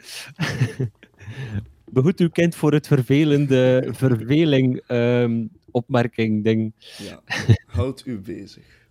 Behoed 1.91 2.19
uw 2.19 2.29
kind 2.29 2.55
voor 2.55 2.73
het 2.73 2.87
vervelende 2.87 3.87
verveling 3.91 4.81
ehm, 4.87 5.45
opmerking 5.71 6.43
ding. 6.43 6.73
Ja. 6.97 7.21
Houd 7.65 8.05
u 8.05 8.19
bezig. 8.19 8.87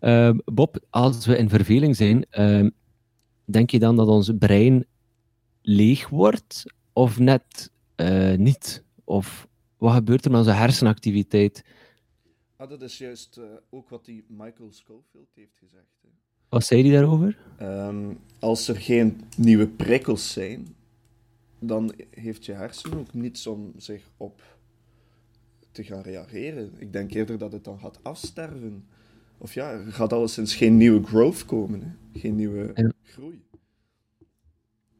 Ehm, 0.00 0.38
Bob, 0.44 0.78
als 0.90 1.26
we 1.26 1.36
in 1.36 1.48
verveling 1.48 1.96
zijn, 1.96 2.26
ehm, 2.30 2.70
denk 3.46 3.70
je 3.70 3.78
dan 3.78 3.96
dat 3.96 4.08
ons 4.08 4.30
brein 4.38 4.86
leeg 5.62 6.08
wordt 6.08 6.64
of 6.92 7.18
net 7.18 7.70
eh, 7.94 8.34
niet? 8.34 8.84
Of 9.04 9.48
wat 9.76 9.94
gebeurt 9.94 10.24
er 10.24 10.30
met 10.30 10.40
onze 10.40 10.52
hersenactiviteit? 10.52 11.64
Ah, 12.56 12.68
dat 12.68 12.82
is 12.82 12.98
juist 12.98 13.36
eh, 13.36 13.44
ook 13.70 13.88
wat 13.88 14.04
die 14.04 14.24
Michael 14.28 14.72
Schofield 14.72 15.28
heeft 15.34 15.56
gezegd. 15.58 16.02
Hè. 16.02 16.08
Wat 16.48 16.64
zei 16.64 16.82
hij 16.82 16.92
daarover? 16.92 17.38
Ehm, 17.58 18.14
als 18.38 18.68
er 18.68 18.76
geen 18.76 19.20
nieuwe 19.36 19.68
prikkels 19.68 20.32
zijn, 20.32 20.74
dan 21.58 21.94
heeft 22.10 22.44
je 22.44 22.52
hersenen 22.52 22.98
ook 22.98 23.14
niets 23.14 23.46
om 23.46 23.72
zich 23.76 24.10
op 24.16 24.42
te 25.72 25.84
gaan 25.84 26.02
reageren. 26.02 26.72
Ik 26.78 26.92
denk 26.92 27.12
eerder 27.12 27.38
dat 27.38 27.52
het 27.52 27.64
dan 27.64 27.78
gaat 27.78 27.98
afsterven. 28.02 28.84
Of 29.38 29.54
ja, 29.54 29.70
er 29.70 29.92
gaat 29.92 30.12
alleszins 30.12 30.54
geen 30.54 30.76
nieuwe 30.76 31.02
growth 31.02 31.44
komen, 31.44 31.80
hè. 31.80 32.20
geen 32.20 32.34
nieuwe. 32.34 32.92
Groei. 33.16 33.42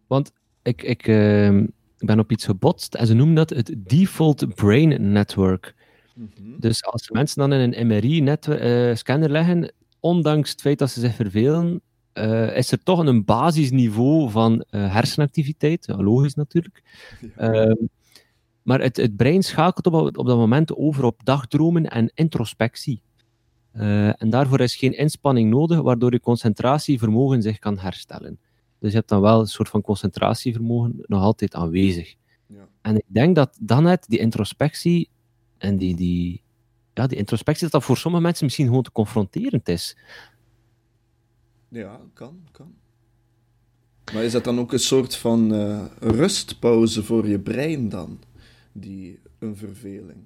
Want 0.07 0.33
ik, 0.63 0.83
ik, 0.83 1.07
ehm, 1.07 1.63
ik 1.99 2.07
ben 2.07 2.19
op 2.19 2.31
iets 2.31 2.45
gebotst 2.45 2.95
en 2.95 3.07
ze 3.07 3.15
noemen 3.15 3.35
dat 3.35 3.51
het 3.51 3.75
Default 3.79 4.55
Brain 4.55 5.13
Network. 5.13 5.75
Mhm. 6.15 6.59
Dus 6.59 6.85
als 6.85 7.11
mensen 7.11 7.39
dan 7.39 7.53
in 7.53 7.73
een 7.73 7.87
MRI-scanner 7.87 9.31
leggen, 9.31 9.73
ondanks 10.01 10.51
het 10.51 10.61
feit 10.61 10.79
dat 10.79 10.91
ze 10.91 11.01
zich 11.01 11.15
vervelen, 11.15 11.81
eh, 12.13 12.57
is 12.57 12.73
er 12.73 12.83
toch 12.83 12.99
een 12.99 13.25
basisniveau 13.25 14.31
van 14.31 14.65
eh, 14.71 14.93
hersenactiviteit. 14.93 15.87
Ja, 15.87 15.97
logisch 15.97 16.35
natuurlijk. 16.35 16.83
Ehm, 17.37 17.87
maar 18.63 18.81
het, 18.81 18.97
het 18.97 19.17
brein 19.17 19.43
schakelt 19.43 19.87
op, 19.87 20.19
op 20.19 20.27
dat 20.27 20.37
moment 20.37 20.77
over 20.77 21.05
op 21.05 21.25
dagdromen 21.25 21.85
en 21.85 22.11
introspectie. 22.15 23.03
Eh, 23.77 24.23
en 24.23 24.31
daarvoor 24.31 24.61
is 24.61 24.77
geen 24.77 24.97
inspanning 24.97 25.51
nodig, 25.51 25.81
waardoor 25.81 26.13
je 26.13 26.21
concentratievermogen 26.21 27.43
zich 27.43 27.59
kan 27.59 27.79
herstellen. 27.79 28.39
Dus 28.79 28.91
je 28.91 28.97
hebt 28.97 29.09
dan 29.09 29.21
wel 29.21 29.41
een 29.41 29.47
soort 29.47 29.69
van 29.69 29.81
concentratievermogen 29.81 30.95
nog 31.07 31.23
altijd 31.23 31.55
aanwezig. 31.55 32.15
Ja. 32.47 32.69
En 32.81 32.97
ik 32.97 33.05
denk 33.07 33.35
dat 33.37 33.57
dan 33.61 33.83
net 33.83 34.05
die 34.09 34.19
introspectie 34.19 35.09
en 35.59 35.77
die, 35.77 35.97
die, 35.97 36.43
ja, 36.95 37.07
die 37.07 37.19
introspectie, 37.19 37.63
dat 37.63 37.73
dat 37.73 37.85
voor 37.85 37.97
sommige 37.97 38.23
mensen 38.23 38.45
misschien 38.45 38.67
gewoon 38.67 38.83
te 38.83 38.93
confronterend 38.93 39.69
is. 39.69 39.97
Ja, 41.69 42.01
kan, 42.13 42.39
kan. 42.51 42.75
Maar 44.13 44.25
is 44.25 44.33
dat 44.33 44.45
dan 44.45 44.59
ook 44.59 44.73
een 44.73 44.79
soort 44.79 45.17
van 45.17 45.55
eh, 45.55 45.85
rustpauze 45.99 47.05
voor 47.05 47.29
je 47.29 47.41
brein 47.41 47.89
dan? 47.89 48.19
Die 48.73 49.19
een 49.39 49.57
verveling. 49.57 50.25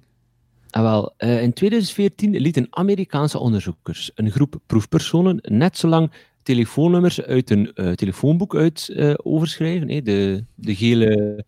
En 0.71 0.83
wel, 0.83 1.13
eh, 1.17 1.41
in 1.41 1.53
2014 1.53 2.35
lieten 2.35 2.67
Amerikaanse 2.69 3.39
onderzoekers 3.39 4.11
een 4.15 4.31
groep 4.31 4.59
proefpersonen 4.65 5.39
net 5.41 5.77
zo 5.77 5.87
lang 5.87 6.11
telefoonnummers 6.43 7.21
uit 7.21 7.49
een 7.49 7.73
eh, 7.73 7.91
telefoonboek 7.91 8.55
uit 8.55 8.89
eh, 8.89 9.13
overschrijven. 9.17 10.03
de, 10.03 10.45
de 10.55 10.75
gele... 10.75 11.43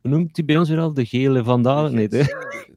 Hoe 0.00 0.10
noemt 0.10 0.34
die 0.34 0.44
bij 0.44 0.56
ons 0.56 0.68
weer 0.68 0.78
al? 0.78 0.92
De 0.94 1.06
gele 1.06 1.44
vandalen? 1.44 1.94
Nee, 1.94 2.08
de, 2.08 2.18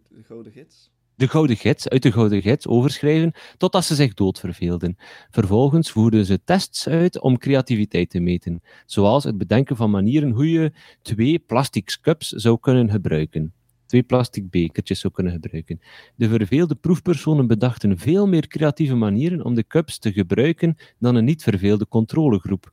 de 0.09 0.23
gouden 0.23 0.51
gids. 0.51 0.91
de 1.15 1.27
gouden 1.27 1.55
gids, 1.55 1.89
uit 1.89 2.03
de 2.03 2.11
gouden 2.11 2.41
gids 2.41 2.67
overschrijven, 2.67 3.33
totdat 3.57 3.85
ze 3.85 3.95
zich 3.95 4.13
doodverveelden. 4.13 4.97
Vervolgens 5.29 5.91
voerden 5.91 6.25
ze 6.25 6.43
tests 6.43 6.87
uit 6.87 7.19
om 7.19 7.37
creativiteit 7.37 8.09
te 8.09 8.19
meten, 8.19 8.61
zoals 8.85 9.23
het 9.23 9.37
bedenken 9.37 9.75
van 9.75 9.91
manieren 9.91 10.31
hoe 10.31 10.51
je 10.51 10.71
twee 11.01 11.39
plastic 11.39 11.97
cups 12.01 12.29
zou 12.29 12.59
kunnen 12.59 12.89
gebruiken. 12.89 13.53
Twee 13.93 14.05
plastic 14.05 14.49
bekertjes 14.49 14.99
zou 14.99 15.13
kunnen 15.13 15.33
gebruiken. 15.33 15.79
De 16.15 16.29
verveelde 16.29 16.75
proefpersonen 16.75 17.47
bedachten 17.47 17.97
veel 17.97 18.27
meer 18.27 18.47
creatieve 18.47 18.95
manieren 18.95 19.45
om 19.45 19.55
de 19.55 19.67
cups 19.67 19.99
te 19.99 20.11
gebruiken 20.11 20.75
dan 20.99 21.15
een 21.15 21.23
niet 21.23 21.43
verveelde 21.43 21.87
controlegroep. 21.87 22.71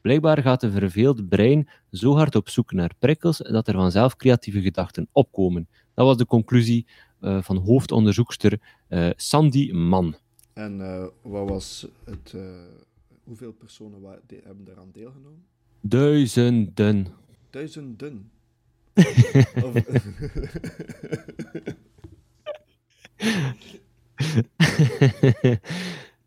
Blijkbaar 0.00 0.42
gaat 0.42 0.62
een 0.62 0.70
verveeld 0.70 1.28
brein 1.28 1.68
zo 1.90 2.14
hard 2.14 2.34
op 2.34 2.48
zoek 2.48 2.72
naar 2.72 2.90
prikkels 2.98 3.38
dat 3.38 3.68
er 3.68 3.74
vanzelf 3.74 4.16
creatieve 4.16 4.60
gedachten 4.60 5.08
opkomen. 5.12 5.68
Dat 5.94 6.06
was 6.06 6.16
de 6.16 6.26
conclusie 6.26 6.86
eh, 7.20 7.42
van 7.42 7.56
hoofdonderzoekster 7.56 8.60
eh, 8.88 9.10
Sandy 9.16 9.72
Mann. 9.72 10.16
En 10.52 10.80
eh, 10.80 11.06
wat 11.22 11.48
was 11.48 11.86
het... 12.04 12.34
hoeveel 13.24 13.52
personen 13.52 14.00
hebben 14.44 14.64
daaraan 14.64 14.90
deelgenomen? 14.92 15.44
Duizenden. 15.80 17.06
Duizenden. 17.50 18.30
Of, 19.62 19.74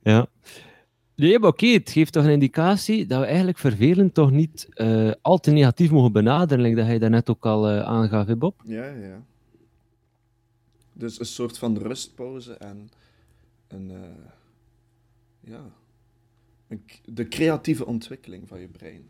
ja. 0.04 0.28
Nee, 1.16 1.40
maar 1.40 1.50
oké, 1.50 1.68
het 1.68 1.90
geeft 1.90 2.14
toch 2.14 2.24
een 2.24 2.30
indicatie 2.30 3.06
dat 3.06 3.20
we 3.20 3.26
eigenlijk 3.26 3.58
vervelend 3.58 4.14
toch 4.14 4.32
niet 4.32 4.68
eh, 4.74 5.12
al 5.22 5.38
te 5.38 5.52
negatief 5.52 5.92
mogen 5.92 6.12
benaderen, 6.12 6.64
like 6.64 6.76
dat 6.76 6.86
hij 6.86 7.00
daarnet 7.00 7.30
ook 7.30 7.46
al 7.46 7.70
eh, 7.70 7.82
aangaf, 7.82 8.28
hè, 8.28 8.36
Bob? 8.36 8.62
ja, 8.66 8.86
ja. 8.86 9.24
Dus 10.94 11.20
een 11.20 11.26
soort 11.26 11.58
van 11.58 11.78
rustpauze 11.78 12.54
en 12.54 12.90
een, 13.68 13.92
eh, 13.92 13.98
ja, 15.40 15.62
een 16.68 16.82
de 17.06 17.28
creatieve 17.28 17.86
ontwikkeling 17.86 18.48
van 18.48 18.60
je 18.60 18.68
brein. 18.68 19.10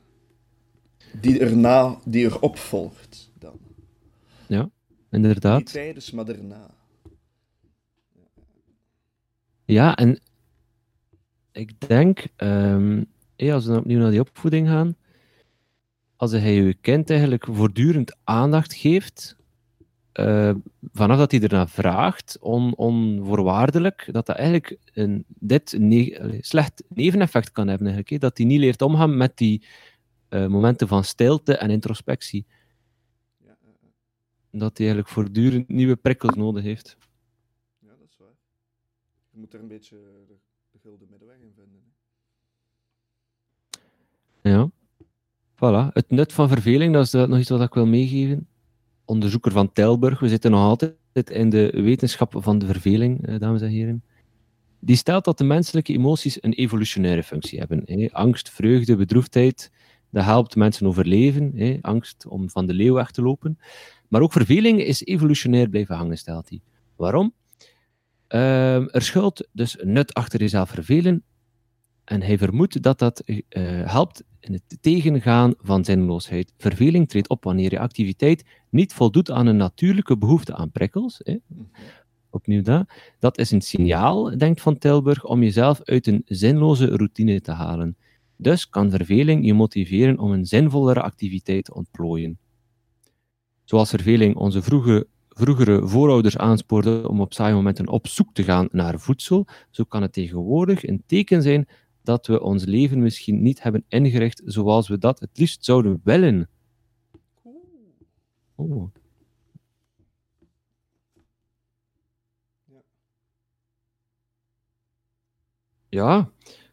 Die 1.22 1.40
erna, 1.40 2.00
die 2.06 2.26
erop 2.26 2.58
volgt 2.58 3.32
dan. 3.40 3.60
Niet 5.10 5.22
Inderdaad. 5.22 5.72
tijdens, 5.72 6.12
maar 6.12 6.26
daarna. 6.26 6.70
Ja, 9.66 9.96
en 9.96 10.20
ik 11.52 11.88
denk, 11.88 12.28
hé, 13.36 13.54
als 13.54 13.66
we 13.66 13.72
dan 13.72 13.80
opnieuw 13.80 14.00
naar 14.00 14.12
die 14.12 14.20
opvoeding 14.20 14.68
gaan, 14.68 14.96
als 16.16 16.32
hij 16.32 16.54
je 16.54 16.74
kind 16.74 17.10
eigenlijk 17.10 17.46
voortdurend 17.52 18.18
aandacht 18.24 18.74
geeft, 18.74 19.36
eh, 20.12 20.52
vanaf 20.94 21.18
dat 21.18 21.32
hij 21.32 21.42
ernaar 21.42 21.70
vraagt, 21.70 22.38
on, 22.40 22.76
onvoorwaardelijk, 22.76 24.10
dat 24.12 24.26
dat 24.26 24.36
eigenlijk 24.36 24.78
een, 24.94 25.26
dit 25.28 25.76
ne 25.78 26.38
slecht 26.42 26.84
neveneffect 26.88 27.52
kan 27.52 27.68
hebben, 27.68 27.88
eigenlijk, 27.88 28.22
dat 28.22 28.38
hij 28.38 28.46
niet 28.46 28.60
leert 28.60 28.82
omgaan 28.82 29.18
met 29.18 29.38
die 29.38 29.64
eh, 30.30 30.48
momenten 30.48 30.88
van 30.88 31.04
stilte 31.04 31.58
en 31.58 31.70
introspectie. 31.70 32.46
Ja, 33.38 33.58
ja, 33.62 33.72
ja. 33.82 34.60
Dat 34.60 34.78
hij 34.78 34.88
eigenlijk 34.88 35.08
voortdurend 35.08 35.68
nieuwe 35.68 35.96
prikkels 35.96 36.36
nodig 36.36 36.63
heeft. 36.63 36.98
ja, 37.80 37.88
dat 37.88 38.08
is 38.10 38.18
waar. 38.18 38.36
Je 39.32 39.38
moet 39.39 39.54
er 39.54 39.60
een 39.60 39.68
beetje 39.68 39.96
de, 40.28 40.36
de 40.72 40.78
gulden 40.82 41.08
middenweg 41.10 41.38
in 41.38 41.54
vinden. 41.56 41.82
hè. 44.42 44.50
Ja. 44.50 44.70
Voilà. 45.56 45.94
Het 45.94 46.10
nut 46.10 46.34
van 46.34 46.48
verveling, 46.48 46.94
dat 46.94 47.06
is 47.06 47.13
eh, 47.13 47.28
nog 47.28 47.39
iets 47.39 47.50
wat 47.50 47.62
ik 47.62 47.74
wil 47.74 47.86
meegeven. 47.86 48.48
Onderzoeker 49.06 49.52
van 49.52 49.72
Tilburg, 49.72 50.20
we 50.20 50.30
zitten 50.30 50.52
nog 50.52 50.60
altijd 50.60 51.30
in 51.30 51.50
de 51.50 51.70
wetenschap 51.72 52.34
van 52.38 52.60
de 52.60 52.65
verveling, 52.65 53.28
eh, 53.28 53.39
dames 53.39 53.62
en 53.62 53.70
heren. 53.70 54.04
Die 54.80 54.96
stelt 54.96 55.26
dat 55.26 55.38
de 55.38 55.44
menselijke 55.44 55.94
emoties 55.94 56.44
een 56.44 56.54
evolutionaire 56.54 57.24
functie 57.24 57.60
hebben. 57.60 58.12
Angst, 58.12 58.50
vreugde, 58.50 58.96
bedroefdheid, 58.96 59.72
dat 60.12 60.24
helpt 60.24 60.56
mensen 60.56 60.88
overleven. 60.88 61.52
Hè. 61.56 61.78
Angst 61.82 62.28
om 62.28 62.50
van 62.50 62.65
de 62.65 62.74
leeuw 62.74 62.93
weg 62.93 63.12
te 63.12 63.22
lopen. 63.22 63.60
Maar 64.08 64.22
ook 64.22 64.32
verveling 64.32 64.82
is 64.82 65.06
evolutionair 65.06 65.69
blijven 65.69 65.95
hangen, 65.95 66.17
stelt 66.17 66.50
hij. 66.50 66.62
Waarom? 66.95 67.34
Ehm, 68.28 68.88
er 68.91 69.02
schuilt 69.02 69.48
dus 69.52 69.78
nut 69.84 70.13
achter 70.13 70.39
jezelf 70.39 70.69
vervelen. 70.69 71.24
En 72.04 72.22
hij 72.22 72.38
vermoedt 72.38 72.82
dat 72.82 73.00
dat 73.00 73.19
eh, 73.19 73.34
helpt 73.91 74.24
in 74.39 74.54
het 74.54 74.78
tegengaan 74.82 75.54
van 75.58 75.86
zinloosheid. 75.86 76.54
Verveling 76.58 77.10
treedt 77.10 77.30
op 77.30 77.43
wanneer 77.43 77.72
je 77.72 77.80
activiteit 77.80 78.45
niet 78.69 78.93
voldoet 78.93 79.32
aan 79.32 79.48
een 79.48 79.58
natuurlijke 79.58 80.17
behoefte 80.17 80.56
aan 80.56 80.72
prikkels. 80.72 81.19
Hè. 81.24 81.38
Opnieuw 82.30 82.62
dat. 82.62 82.89
Dat 83.19 83.38
is 83.38 83.52
een 83.52 83.62
signaal, 83.62 84.38
denkt 84.38 84.62
Van 84.62 84.78
Tilburg, 84.78 85.26
om 85.26 85.43
jezelf 85.43 85.84
uit 85.84 86.08
een 86.08 86.22
zinloze 86.26 86.86
routine 86.86 87.41
te 87.41 87.52
halen. 87.52 87.98
Dus 88.41 88.69
kan 88.69 88.89
verveling 88.89 89.45
je 89.45 89.54
motiveren 89.54 90.19
om 90.19 90.32
een 90.32 90.45
zinvollere 90.45 91.02
activiteit 91.02 91.65
te 91.65 91.73
ontplooien. 91.73 92.39
Zoals 93.63 93.89
verveling 93.89 94.36
onze 94.36 94.62
vroege, 94.62 95.08
vroegere 95.30 95.88
voorouders 95.88 96.38
aanspoorde 96.38 97.10
om 97.10 97.21
op 97.21 97.34
saaie 97.34 97.54
momenten 97.54 97.88
op 97.88 98.08
zoek 98.08 98.34
te 98.34 98.43
gaan 98.43 98.67
naar 98.71 98.99
voedsel, 98.99 99.47
zo 99.69 99.84
kan 99.84 100.02
het 100.02 100.13
tegenwoordig 100.13 100.88
een 100.88 101.04
teken 101.06 101.41
zijn 101.41 101.67
dat 102.04 102.28
we 102.28 102.41
ons 102.41 102.65
leven 102.65 103.02
misschien 103.02 103.41
niet 103.41 103.63
hebben 103.63 103.86
ingericht 103.88 104.41
zoals 104.45 104.88
we 104.88 104.97
dat 104.97 105.19
het 105.19 105.38
liefst 105.38 105.65
zouden 105.65 106.02
willen. 106.04 106.49
Oh. 108.56 108.91
Ja, 115.89 116.32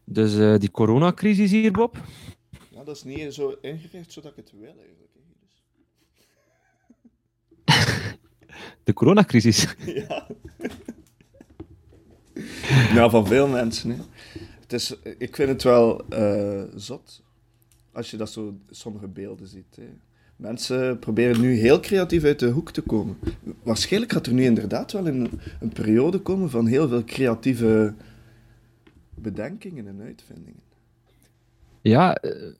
dus 0.08 0.36
eh, 0.36 0.58
die 0.58 0.70
coronacrisis 0.70 1.50
hier, 1.50 1.72
Bob. 1.72 1.96
Ja, 2.70 2.84
dat 2.84 2.96
is 2.96 3.02
niet 3.02 3.34
zo 3.34 3.56
ingericht 3.60 4.12
zodat 4.12 4.30
ik 4.30 4.36
het 4.36 4.52
wil 4.52 4.74
eigenlijk. 4.78 5.12
hè, 5.14 5.20
Dus. 5.40 5.62
De 8.84 8.92
coronacrisis. 8.92 9.66
Ja. 9.84 10.26
nou, 12.94 13.10
van 13.10 13.26
veel 13.26 13.48
mensen. 13.48 13.90
Hè. 13.90 13.96
Het 14.60 14.72
is, 14.72 14.94
ik 15.18 15.36
vind 15.36 15.48
het 15.48 15.62
wel 15.62 16.08
eh, 16.08 16.62
zot 16.74 17.22
als 17.92 18.10
je 18.10 18.16
dat 18.16 18.30
zo 18.30 18.58
sommige 18.70 19.08
beelden 19.08 19.48
ziet. 19.48 19.76
Hè. 19.76 19.88
Mensen 20.36 20.98
proberen 20.98 21.40
nu 21.40 21.54
heel 21.54 21.80
creatief 21.80 22.24
uit 22.24 22.38
de 22.38 22.50
hoek 22.50 22.70
te 22.70 22.80
komen. 22.80 23.18
Waarschijnlijk 23.62 24.12
gaat 24.12 24.26
er 24.26 24.32
nu 24.32 24.44
inderdaad 24.44 24.92
wel 24.92 25.06
een, 25.06 25.40
een 25.60 25.72
periode 25.72 26.18
komen 26.18 26.50
van 26.50 26.66
heel 26.66 26.88
veel 26.88 27.04
creatieve 27.04 27.94
bedenkingen 29.18 29.86
en 29.86 30.00
uitvindingen. 30.00 30.60
Ja, 31.80 32.14
eh, 32.14 32.52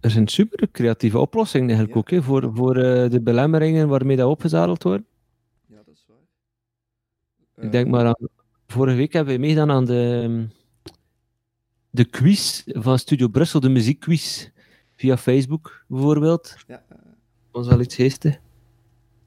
er 0.00 0.10
zijn 0.10 0.28
super 0.28 0.70
creatieve 0.70 1.18
oplossingen 1.18 1.68
eigenlijk 1.68 1.94
Ja. 1.94 2.00
ook 2.00 2.10
hè, 2.10 2.26
voor, 2.26 2.50
voor 2.56 2.76
eh, 2.76 3.10
de 3.10 3.20
belemmeringen 3.20 3.88
waarmee 3.88 4.16
dat 4.16 4.28
opgezadeld 4.30 4.82
wordt. 4.82 5.02
Ja, 5.66 5.76
dat 5.84 5.94
is 5.94 6.04
waar. 6.08 7.64
Ik 7.64 7.72
denk 7.72 7.88
maar 7.88 8.06
aan. 8.06 8.28
Vorige 8.66 8.96
week 8.96 9.12
hebben 9.12 9.34
we 9.34 9.40
meegedaan 9.40 9.70
aan 9.70 9.84
de, 9.84 10.20
ehm, 10.22 10.46
de 11.90 12.04
quiz 12.04 12.62
van 12.66 12.98
Studio 12.98 13.28
Brussel, 13.28 13.60
de 13.60 13.68
muziekquiz. 13.68 14.50
Via 14.96 15.16
Facebook 15.16 15.84
bijvoorbeeld. 15.88 16.56
Ja, 16.66 16.84
eh, 16.88 16.96
Dat 16.98 17.06
was 17.50 17.66
wel 17.68 17.80
iets 17.80 17.94
geestig. 17.94 18.40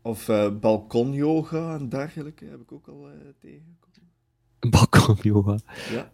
of 0.01 0.29
eh 0.29 0.51
balkonyoga 0.59 1.75
en 1.75 1.89
dergelijke 1.89 2.45
heb 2.45 2.59
ik 2.61 2.71
ook 2.71 2.87
al 2.87 3.07
eh, 3.09 3.13
tegengekomen. 3.39 3.73
Balkon 4.69 5.17
yoga. 5.21 5.57
Ja. 5.91 6.11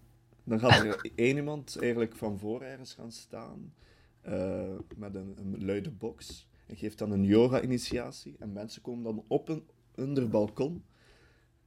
Dan 0.52 0.60
gaat 0.60 0.84
er 0.84 1.12
één 1.16 1.36
iemand 1.36 1.78
eigenlijk 1.80 2.16
van 2.16 2.40
voor 2.40 2.62
ergens 2.62 2.94
gaan 2.94 3.12
staan 3.12 3.74
eh, 4.22 4.76
met 4.96 5.16
een, 5.16 5.36
een 5.38 5.66
luide 5.66 5.92
box 5.92 6.48
en 6.68 6.76
geeft 6.76 6.98
dan 6.98 7.12
een 7.12 7.24
yoga-initiatie. 7.24 8.36
En 8.40 8.54
mensen 8.54 8.82
komen 8.82 9.04
dan 9.04 9.24
op 9.28 9.50
een 9.50 9.64
onder 9.96 10.30
balkon 10.30 10.84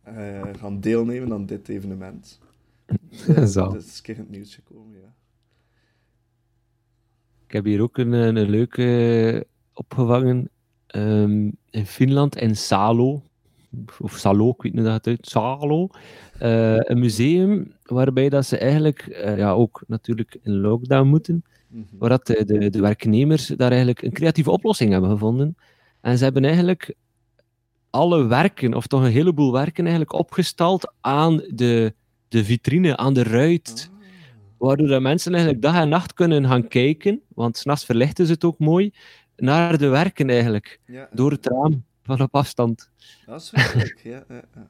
eh, 0.02 0.42
gaan 0.56 0.80
deelnemen 0.80 1.32
aan 1.32 1.46
dit 1.46 1.68
evenement. 1.68 2.38
Eh, 3.28 3.44
Zo. 3.44 3.72
Dat 3.72 3.82
is 3.82 3.96
een 3.96 4.02
keer 4.02 4.14
in 4.14 4.20
het 4.20 4.30
nieuws 4.30 4.54
gekomen, 4.54 5.00
ja. 5.00 5.14
Ik 7.46 7.52
heb 7.52 7.64
hier 7.64 7.82
ook 7.82 7.98
een, 7.98 8.12
een, 8.12 8.50
leuke 8.50 9.46
opgevangen. 9.72 10.50
ehm, 10.86 11.50
in 11.70 11.86
Finland, 11.86 12.36
in 12.36 12.56
Salo. 12.56 13.22
Of 13.98 14.12
Salo, 14.12 14.50
ik 14.50 14.62
weet 14.62 14.72
niet 14.72 14.82
hoe 14.82 14.90
dat 14.90 15.04
het 15.04 15.06
uit. 15.06 15.26
Salo. 15.26 15.88
Een 16.38 16.98
museum 16.98 17.73
waarbij 17.84 18.28
dat 18.28 18.46
ze 18.46 18.58
eigenlijk 18.58 19.00
eh, 19.00 19.36
ja, 19.36 19.52
ook 19.52 19.84
natuurlijk 19.86 20.38
in 20.42 20.60
lockdown 20.60 21.08
moeten. 21.08 21.44
Mhm. 21.68 21.84
waar 21.98 22.08
dat 22.08 22.26
de, 22.26 22.44
de, 22.44 22.70
de 22.70 22.80
werknemers 22.80 23.46
daar 23.46 23.68
eigenlijk 23.68 24.02
een 24.02 24.12
creatieve 24.12 24.50
oplossing 24.50 24.92
hebben 24.92 25.10
gevonden. 25.10 25.56
En 26.00 26.18
ze 26.18 26.24
hebben 26.24 26.44
eigenlijk 26.44 26.94
alle 27.90 28.26
werken, 28.26 28.74
of 28.74 28.86
toch 28.86 29.02
een 29.02 29.10
heleboel 29.10 29.52
werken, 29.52 29.84
eigenlijk 29.84 30.12
opgestald 30.12 30.92
aan 31.00 31.36
de, 31.36 31.94
de 32.28 32.44
vitrine, 32.44 32.96
aan 32.96 33.14
de 33.14 33.22
ruit. 33.22 33.90
Ah. 33.90 33.98
Waardoor 34.58 34.88
dat 34.88 35.02
mensen 35.02 35.32
eigenlijk 35.32 35.62
dag 35.62 35.74
en 35.74 35.88
nacht 35.88 36.12
kunnen 36.12 36.46
gaan 36.46 36.68
kijken, 36.68 37.20
want 37.28 37.56
s'nachts 37.56 37.84
verlichten 37.84 38.26
ze 38.26 38.32
het 38.32 38.44
ook 38.44 38.58
mooi, 38.58 38.92
naar 39.36 39.78
de 39.78 39.88
werken 39.88 40.30
eigenlijk, 40.30 40.80
Ja, 40.86 41.08
door 41.12 41.30
het 41.30 41.46
raam, 41.46 41.84
van 42.02 42.20
op 42.20 42.34
afstand. 42.34 42.90
Dat 43.26 43.40
is 43.40 43.50
wel 43.50 43.64
leuk, 43.74 44.00
ja, 44.02 44.24
ja, 44.28 44.68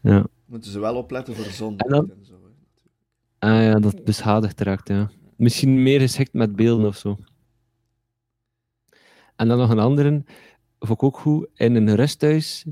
ja. 0.00 0.26
Moeten 0.52 0.70
ze 0.70 0.80
wel 0.80 0.96
opletten 0.96 1.34
voor 1.34 1.44
zon 1.44 1.78
En 1.78 1.90
dan- 1.90 2.10
en 2.10 2.24
zo. 2.24 2.34
Ah 3.38 3.62
ja, 3.62 3.78
dat 3.78 4.04
beschadigd 4.04 4.60
raakt, 4.60 4.88
ja. 4.88 5.10
Misschien 5.36 5.82
meer 5.82 6.00
geschikt 6.00 6.32
met 6.32 6.56
beelden 6.56 6.86
of 6.86 6.96
zo. 6.96 7.18
En 9.36 9.48
dan 9.48 9.58
nog 9.58 9.70
een 9.70 9.78
andere, 9.78 10.24
vond 10.78 10.92
ik 10.98 11.02
ook 11.02 11.18
goed, 11.18 11.48
in 11.54 11.76
een 11.76 11.94
rusthuis, 11.94 12.64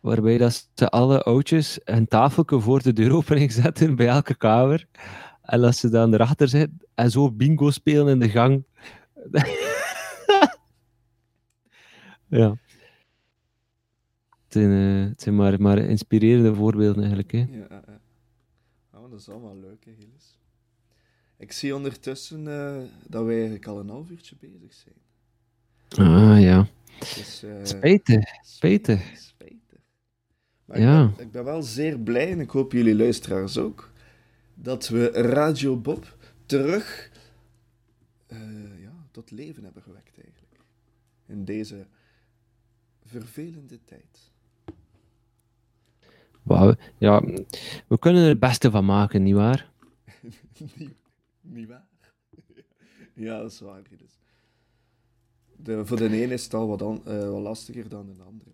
waarbij 0.00 0.38
dat 0.38 0.70
ze 0.74 0.88
alle 0.88 1.22
oudjes 1.22 1.80
een 1.84 2.06
tafeltje 2.08 2.60
voor 2.60 2.82
de 2.82 2.92
deuropening 2.92 3.52
zetten 3.52 3.96
bij 3.96 4.08
elke 4.08 4.36
kamer. 4.36 4.86
En 5.42 5.60
dat 5.60 5.76
ze 5.76 5.88
dan 5.88 6.14
erachter 6.14 6.48
zitten 6.48 6.86
en 6.94 7.10
zo 7.10 7.32
bingo 7.32 7.70
spelen 7.70 8.08
in 8.08 8.18
de 8.18 8.30
gang. 8.30 8.64
ja. 12.40 12.54
Zijn, 14.54 14.70
eh, 15.02 15.08
het 15.08 15.22
zijn 15.22 15.34
maar, 15.36 15.60
maar 15.60 15.78
inspirerende 15.78 16.54
voorbeelden 16.54 16.98
eigenlijk. 17.02 17.32
Hè. 17.32 17.38
Ja, 17.50 17.84
ja, 18.92 19.08
dat 19.10 19.20
is 19.20 19.28
allemaal 19.28 19.56
leuk, 19.56 19.84
hè, 19.84 19.92
Gilles. 19.98 20.38
Ik 21.36 21.52
zie 21.52 21.74
ondertussen 21.74 22.48
eh, 22.48 22.82
dat 23.08 23.24
wij 23.24 23.34
eigenlijk 23.34 23.66
al 23.66 23.80
een 23.80 23.88
half 23.88 24.10
uurtje 24.10 24.36
bezig 24.40 24.72
zijn. 24.72 24.94
Ah 26.08 26.40
ja. 26.40 26.66
Dus, 26.98 27.42
eh, 27.42 27.50
Spijtig. 27.62 28.24
Spijtig. 28.42 29.16
spijtig. 29.16 29.80
Maar 30.64 30.80
Ja. 30.80 31.04
ik, 31.08 31.16
ben, 31.16 31.26
ik 31.26 31.32
ben 31.32 31.44
wel 31.44 31.62
zeer 31.62 31.98
blij, 31.98 32.30
en 32.30 32.40
ik 32.40 32.50
hoop 32.50 32.72
jullie 32.72 32.96
luisteraars 32.96 33.58
ook, 33.58 33.90
dat 34.54 34.88
we 34.88 35.06
Radio 35.10 35.76
Bob 35.76 36.16
terug 36.46 37.10
ja, 38.80 39.06
tot 39.10 39.30
leven 39.30 39.64
hebben 39.64 39.82
gewekt 39.82 40.18
eigenlijk. 40.22 40.60
In 41.26 41.44
deze 41.44 41.86
vervelende 43.04 43.84
tijd. 43.84 44.32
Wauw. 46.44 46.74
Ja, 46.98 47.20
we 47.88 47.98
kunnen 47.98 48.22
er 48.22 48.28
het 48.28 48.38
beste 48.40 48.70
van 48.70 48.84
maken, 48.84 49.22
nietwaar? 49.22 49.70
niet, 50.76 50.94
niet 51.40 51.68
waar? 51.68 51.86
ja, 53.26 53.38
dat 53.38 53.50
is 53.52 53.60
waar. 53.60 53.82
Dus. 53.98 54.18
De, 55.56 55.86
voor 55.86 55.96
de 55.96 56.08
ene 56.22 56.32
is 56.32 56.44
het 56.44 56.54
al 56.54 56.66
wat, 56.68 56.82
an- 56.82 57.06
eh, 57.06 57.30
wat 57.30 57.40
lastiger 57.42 57.88
dan 57.88 58.06
de 58.06 58.22
andere. 58.22 58.50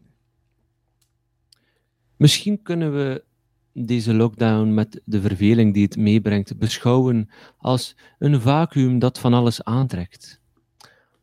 Misschien 2.16 2.62
kunnen 2.62 2.92
we 2.92 3.24
deze 3.72 4.14
lockdown 4.14 4.74
met 4.74 5.00
de 5.04 5.20
verveling 5.20 5.74
die 5.74 5.84
het 5.84 5.96
meebrengt 5.96 6.58
beschouwen 6.58 7.28
als 7.56 7.96
een 8.18 8.40
vacuüm 8.40 8.98
dat 8.98 9.18
van 9.18 9.34
alles 9.34 9.62
aantrekt. 9.64 10.40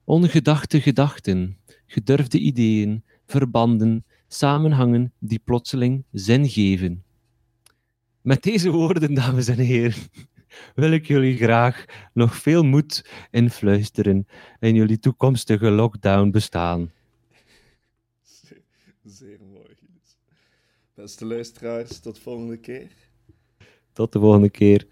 Ongedachte 0.04 0.82
gedachten, 0.82 1.58
gedurfde 1.86 2.40
ideeën, 2.40 3.04
verbanden, 3.26 4.06
samenhangen 4.28 5.14
die 5.20 5.40
plotseling 5.40 6.04
zin 6.12 6.50
geven. 6.50 7.04
Met 8.22 8.44
deze 8.44 8.72
woorden, 8.72 9.14
dames 9.14 9.48
en 9.48 9.58
heren, 9.58 10.02
wil 10.76 10.92
ik 10.92 11.08
jullie 11.08 11.38
graag 11.38 11.86
nog 12.14 12.36
veel 12.36 12.64
moed 12.64 13.10
influisteren 13.32 14.28
in 14.60 14.76
jullie 14.76 15.00
toekomstige 15.00 15.70
lockdown 15.70 16.30
bestaan. 16.30 16.92
Zeer, 18.22 18.62
zeer 19.04 19.40
mooi. 19.54 19.76
Beste 20.94 21.26
luisteraars, 21.26 22.00
tot 22.00 22.20
volgende 22.20 22.58
keer. 22.58 22.92
Tot 23.94 24.12
de 24.12 24.20
volgende 24.20 24.50
keer. 24.50 24.88